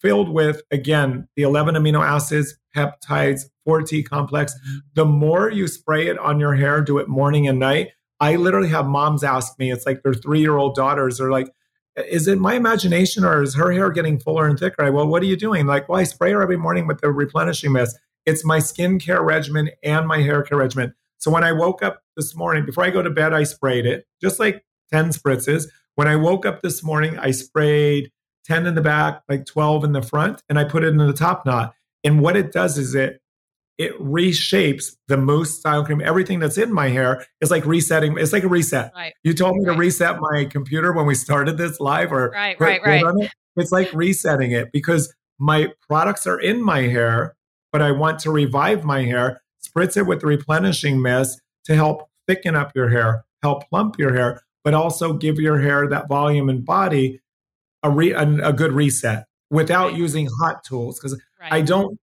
[0.00, 4.54] filled with again the 11 amino acids, peptides, 4T complex.
[4.94, 7.90] The more you spray it on your hair, do it morning and night.
[8.20, 11.52] I literally have moms ask me, it's like their three year old daughters are like,
[11.96, 14.82] is it my imagination or is her hair getting fuller and thicker?
[14.82, 15.66] I, well, what are you doing?
[15.66, 17.98] Like, well, I spray her every morning with the replenishing mist.
[18.24, 20.94] It's my skincare regimen and my hair care regimen.
[21.18, 24.06] So when I woke up this morning, before I go to bed, I sprayed it,
[24.20, 25.66] just like 10 spritzes.
[25.94, 28.10] When I woke up this morning, I sprayed
[28.46, 31.12] 10 in the back, like 12 in the front, and I put it in the
[31.12, 31.74] top knot.
[32.04, 33.18] And what it does is it
[33.78, 36.00] it reshapes the mousse style cream.
[36.02, 38.16] Everything that's in my hair is like resetting.
[38.18, 38.92] It's like a reset.
[38.94, 39.14] Right.
[39.24, 39.72] You told me Right.
[39.74, 43.02] to reset my computer when we started this live or Right, put- right, right.
[43.24, 43.30] it.
[43.56, 47.34] It's like resetting it because my products are in my hair,
[47.72, 52.08] but I want to revive my hair, spritz it with the replenishing mist to help
[52.28, 56.48] thicken up your hair, help plump your hair, but also give your hair that volume
[56.50, 57.20] and body
[57.82, 59.98] a, re, a, a good reset without Right.
[59.98, 60.98] using hot tools.
[60.98, 61.52] Because Right.
[61.52, 61.98] I don't,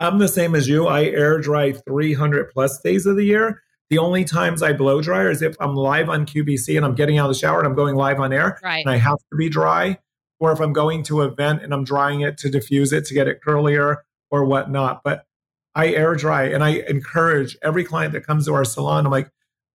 [0.00, 0.86] I'm the same as you.
[0.86, 3.60] I air dry 300 plus days of the year.
[3.90, 7.18] The only times I blow dryer is if I'm live on QVC and I'm getting
[7.18, 8.80] out of the shower and I'm going live on air right.
[8.84, 9.98] and I have to be dry,
[10.40, 13.14] or if I'm going to an event and I'm drying it to diffuse it to
[13.14, 13.96] get it curlier
[14.30, 15.02] or whatnot.
[15.04, 15.26] But
[15.74, 19.04] I air dry and I encourage every client that comes to our salon.
[19.04, 19.30] I'm like,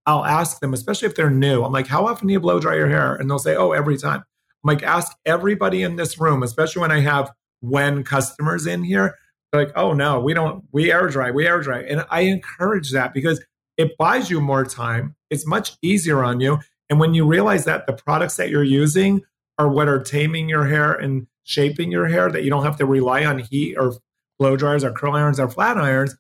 [0.05, 1.63] I'll ask them, especially if they're new.
[1.63, 3.15] I'm like, how often do you blow dry your hair?
[3.15, 4.23] And they'll say, oh, every time.
[4.63, 7.31] I'm like, ask everybody in this room, especially when I have
[7.61, 9.15] when customers in here.
[9.53, 11.81] Like, oh no, we don't, we air dry, we air dry.
[11.81, 13.43] And I encourage that because
[13.77, 15.15] it buys you more time.
[15.29, 16.59] It's much easier on you.
[16.89, 19.21] And when you realize that the products that you're using
[19.57, 22.85] are what are taming your hair and shaping your hair, that you don't have to
[22.85, 23.93] rely on heat or
[24.37, 26.15] blow dryers or curl irons or flat irons,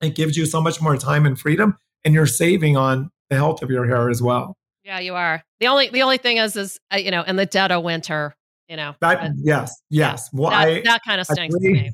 [0.00, 1.76] it gives you so much more time and freedom.
[2.04, 4.56] And you're saving on the health of your hair as well.
[4.84, 5.42] Yeah, you are.
[5.60, 8.34] The only the only thing is is uh, you know in the dead of winter,
[8.68, 10.30] you know That, but yes, yes.
[10.32, 11.72] Well, that, I, that kind of stinks to agree.
[11.82, 11.92] me.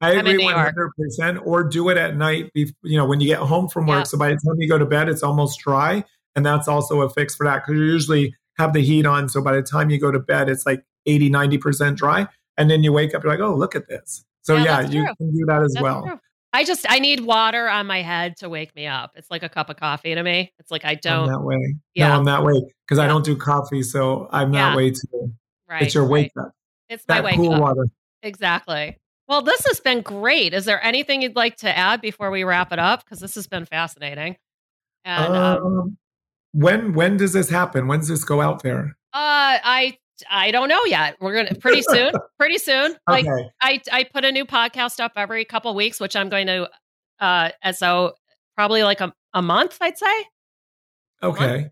[0.00, 1.38] But I agree New hundred percent.
[1.44, 2.50] Or do it at night.
[2.54, 3.98] You know, when you get home from work.
[3.98, 4.02] Yeah.
[4.04, 6.04] So by the time you go to bed, it's almost dry,
[6.36, 9.28] and that's also a fix for that because you usually have the heat on.
[9.28, 12.70] So by the time you go to bed, it's like 80, 90 percent dry, and
[12.70, 14.24] then you wake up, you're like, oh, look at this.
[14.42, 15.14] So Yeah, yeah, you true.
[15.16, 16.02] can do that as That's well.
[16.02, 16.20] true.
[16.52, 19.12] I just I need water on my head to wake me up.
[19.14, 20.52] It's like a cup of coffee to me.
[20.58, 21.28] It's like I I'm don't.
[21.28, 21.76] that way.
[21.94, 22.08] Yeah.
[22.08, 24.76] No, I'm that way because I don't do coffee, so I'm that Yeah.
[24.76, 25.32] way too.
[25.68, 25.82] Right.
[25.82, 26.10] it's your right.
[26.10, 26.50] wake up.
[26.88, 27.60] It's my That wake cool up.
[27.60, 27.86] water.
[28.22, 28.96] Exactly.
[29.28, 30.52] Well, this has been great.
[30.52, 33.04] Is there anything you'd like to add before we wrap it up?
[33.04, 34.36] Because this has been fascinating.
[35.04, 35.96] And um, Um,
[36.52, 37.86] when when does this happen?
[37.86, 38.96] When does this go out there?
[39.12, 39.96] uh, I
[40.28, 41.16] I don't know yet.
[41.20, 42.12] We're gonna pretty soon.
[42.38, 42.96] pretty soon.
[43.08, 43.48] Like Okay.
[43.60, 46.68] I I put a new podcast up every couple weeks, which I'm going to
[47.20, 48.12] uh so
[48.56, 50.24] probably like a, a month, I'd say.
[51.22, 51.70] Okay.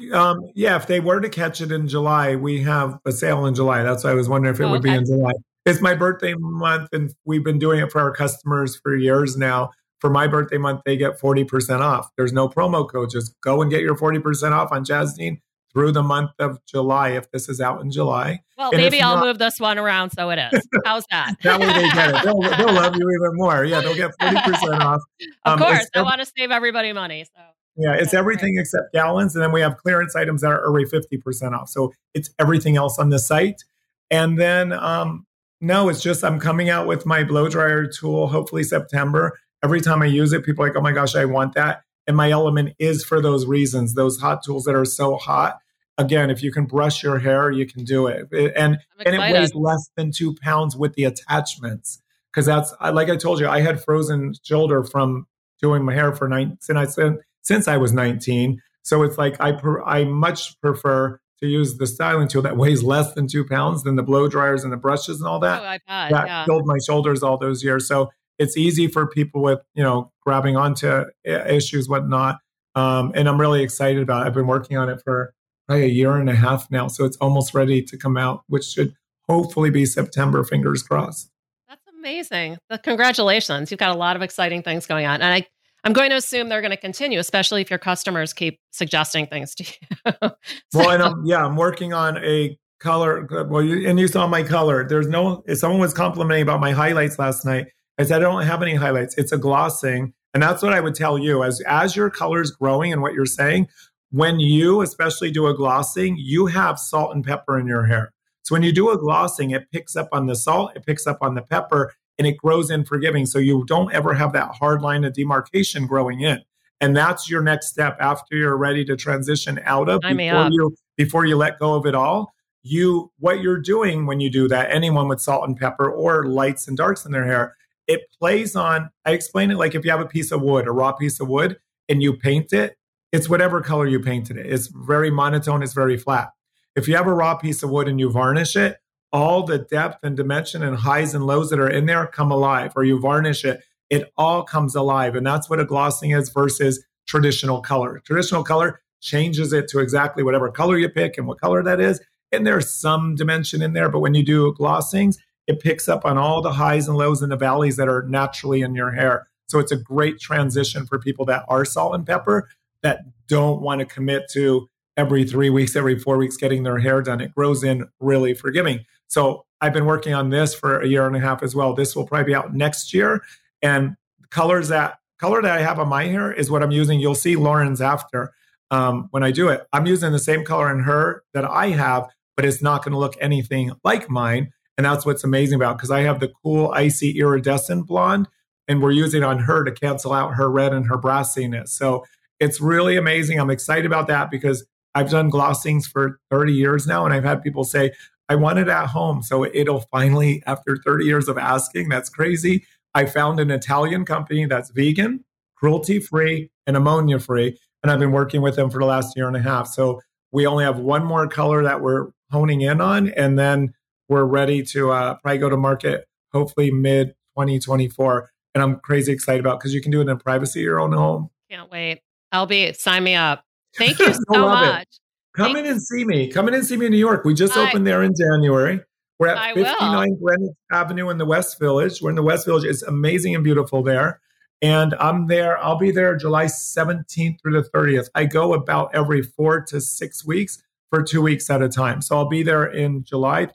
[0.00, 0.20] Yeah.
[0.30, 3.54] Um, yeah, if they were to catch it in July, we have a sale in
[3.54, 3.82] July.
[3.82, 5.32] That's why I was wondering if it Oh, would be in July.
[5.66, 9.70] It's my birthday month, and we've been doing it for our customers for years now.
[10.00, 12.08] For my birthday month, they get 40% off.
[12.16, 13.10] There's no promo code.
[13.10, 15.40] Just go and get your 40% off on Jasmine
[15.72, 18.40] through the month of July if this is out in July.
[18.58, 20.66] Well, And maybe I'll not- move this one around so it is.
[20.84, 21.34] How's that?
[21.42, 22.22] That way they get it.
[22.24, 23.64] They'll, they'll love you even more.
[23.64, 25.00] Yeah, they'll get 40% off.
[25.44, 27.24] Of Um, course, it's I want to save everybody money.
[27.24, 27.40] So
[27.76, 28.18] Yeah, it's That's great.
[28.18, 29.34] everything except gallons.
[29.36, 31.68] And then we have clearance items that are already 50% off.
[31.68, 33.62] So it's everything else on the site.
[34.10, 35.26] And then, um,
[35.60, 39.38] no, it's just I'm coming out with my blow dryer tool, hopefully September.
[39.62, 41.82] Every time I use it, people are like, oh my gosh, I want that.
[42.10, 45.60] And my element is for those reasons, those hot tools that are so hot.
[45.96, 48.26] Again, if you can brush your hair, you can do it.
[48.32, 52.02] It- And and it weighs less than two pounds with the attachments
[52.32, 55.28] because that's like I told you, I had frozen shoulder from
[55.62, 58.60] doing my hair for nine since I since, since I was nineteen.
[58.82, 62.82] So it's like I per, I much prefer to use the styling tool that weighs
[62.82, 65.62] less than two pounds than the blow dryers and the brushes and all oh, that.
[65.62, 66.10] I bet.
[66.10, 66.44] that Yeah.
[66.44, 67.86] killed my shoulders all those years.
[67.86, 72.38] So it's easy for people with you know grabbing onto issues, whatnot.
[72.74, 74.22] Um, and I'm really excited about.
[74.22, 74.26] it.
[74.26, 75.34] I've been working on it for
[75.66, 78.64] probably a year and a half now, so it's almost ready to come out, which
[78.64, 78.94] should
[79.28, 80.42] hopefully be September.
[80.42, 81.30] Fingers crossed.
[81.68, 82.58] That's amazing.
[82.70, 83.70] The, congratulations.
[83.70, 85.20] You've got a lot of exciting things going on.
[85.20, 85.46] And I,
[85.84, 89.54] I'm going to assume they're going to continue, especially if your customers keep suggesting things
[89.56, 90.30] to you.
[90.72, 93.26] Well, and I'm, yeah, I'm working on a color.
[93.48, 94.88] Well, you, and you saw my color.
[94.88, 95.42] There's no.
[95.54, 97.66] Someone was complimenting about my highlights last night,
[98.00, 99.18] I said I don't have any highlights.
[99.18, 102.94] It's a glossing, and that's what I would tell you as as your color's growing
[102.94, 103.68] and what you're saying.
[104.10, 108.14] When you especially do a glossing, you have salt and pepper in your hair.
[108.40, 111.18] So when you do a glossing, it picks up on the salt, it picks up
[111.20, 113.26] on the pepper, and it grows in forgiving.
[113.26, 116.40] So you don't ever have that hard line of demarcation growing in.
[116.80, 120.52] And that's your next step after you're ready to transition out of me before up.
[120.52, 122.32] you before you let go of it all.
[122.62, 126.66] You what you're doing when you do that, anyone with salt and pepper or lights
[126.66, 127.56] and darks in their hair,
[127.90, 128.88] it plays on.
[129.04, 131.28] I explain it like if you have a piece of wood, a raw piece of
[131.28, 132.76] wood, and you paint it,
[133.10, 134.46] it's whatever color you painted it.
[134.46, 136.30] It's very monotone, it's very flat.
[136.76, 138.76] If you have a raw piece of wood and you varnish it,
[139.12, 142.72] all the depth and dimension and highs and lows that are in there come alive,
[142.76, 143.60] or you varnish it,
[143.90, 145.16] it all comes alive.
[145.16, 148.00] And that's what a glossing is versus traditional color.
[148.06, 152.00] Traditional color changes it to exactly whatever color you pick and what color that is.
[152.30, 155.18] And there's some dimension in there, but when you do glossings,
[155.50, 158.62] it picks up on all the highs and lows and the valleys that are naturally
[158.62, 159.28] in your hair.
[159.48, 162.48] So it's a great transition for people that are salt and pepper
[162.82, 167.02] that don't want to commit to every three weeks, every four weeks getting their hair
[167.02, 167.20] done.
[167.20, 168.84] It grows in really forgiving.
[169.08, 171.74] So I've been working on this for a year and a half as well.
[171.74, 173.22] This will probably be out next year.
[173.60, 173.96] And
[174.30, 177.00] colors that color that I have on my hair is what I'm using.
[177.00, 178.32] You'll see Lauren's after
[178.70, 179.66] um, when I do it.
[179.72, 182.98] I'm using the same color in her that I have, but it's not going to
[182.98, 184.52] look anything like mine.
[184.80, 188.28] And that's what's amazing about because I have the cool icy iridescent blonde,
[188.66, 191.68] and we're using on her to cancel out her red and her brassiness.
[191.68, 192.06] So
[192.38, 193.38] it's really amazing.
[193.38, 194.64] I'm excited about that because
[194.94, 197.92] I've done glossings for 30 years now, and I've had people say,
[198.30, 199.22] I want it at home.
[199.22, 202.64] So it'll finally, after 30 years of asking, that's crazy.
[202.94, 205.26] I found an Italian company that's vegan,
[205.56, 207.58] cruelty free, and ammonia free.
[207.82, 209.68] And I've been working with them for the last year and a half.
[209.68, 210.00] So
[210.32, 213.08] we only have one more color that we're honing in on.
[213.08, 213.74] And then
[214.10, 218.30] we're ready to uh, probably go to market hopefully mid 2024.
[218.54, 220.92] And I'm crazy excited about because you can do it in privacy of your own
[220.92, 221.30] home.
[221.48, 222.00] Can't wait.
[222.34, 223.44] Albie, sign me up.
[223.76, 224.82] Thank you so much.
[224.82, 224.88] It.
[225.36, 226.28] Come Thank in and see me.
[226.28, 227.24] Come in and see me in New York.
[227.24, 228.80] We just I, opened there in January.
[229.20, 230.16] We're at I 59 will.
[230.16, 232.02] Greenwich Avenue in the West Village.
[232.02, 232.64] We're in the West Village.
[232.64, 234.20] It's amazing and beautiful there.
[234.60, 235.62] And I'm there.
[235.62, 238.08] I'll be there July 17th through the 30th.
[238.14, 242.02] I go about every four to six weeks for two weeks at a time.
[242.02, 243.48] So I'll be there in July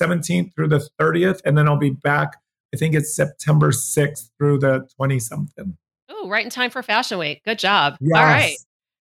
[0.00, 1.40] 17th through the 30th.
[1.44, 2.36] And then I'll be back,
[2.74, 5.76] I think it's September 6th through the 20 something.
[6.08, 7.42] Oh, right in time for Fashion Week.
[7.44, 7.96] Good job.
[8.00, 8.18] Yes.
[8.18, 8.56] All right.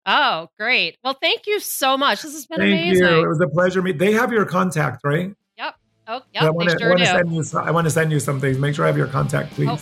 [0.06, 0.96] Oh, great.
[1.04, 2.22] Well, thank you so much.
[2.22, 3.04] This has been thank amazing.
[3.04, 3.24] You.
[3.24, 3.82] It was a pleasure.
[3.82, 3.98] Meet.
[3.98, 5.34] They have your contact, right?
[5.58, 5.74] Yep.
[6.08, 6.42] Oh, yep.
[6.42, 7.58] I want to sure send you.
[7.58, 8.58] I want to send you some things.
[8.58, 9.68] Make sure I have your contact, please.
[9.68, 9.80] Oh,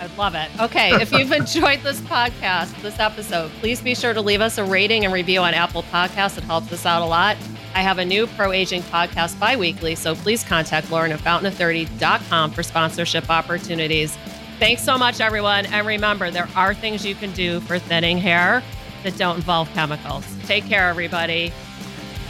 [0.00, 0.48] I love it.
[0.60, 4.64] Okay, if you've enjoyed this podcast, this episode, please be sure to leave us a
[4.64, 6.38] rating and review on Apple Podcasts.
[6.38, 7.36] It helps us out a lot.
[7.76, 12.62] I have a new pro aging podcast bi-weekly, so please contact Lauren at fountain30.com for
[12.62, 14.16] sponsorship opportunities.
[14.58, 15.66] Thanks so much, everyone.
[15.66, 18.62] And remember, there are things you can do for thinning hair
[19.02, 20.24] that don't involve chemicals.
[20.46, 21.52] Take care, everybody.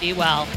[0.01, 0.49] Be well.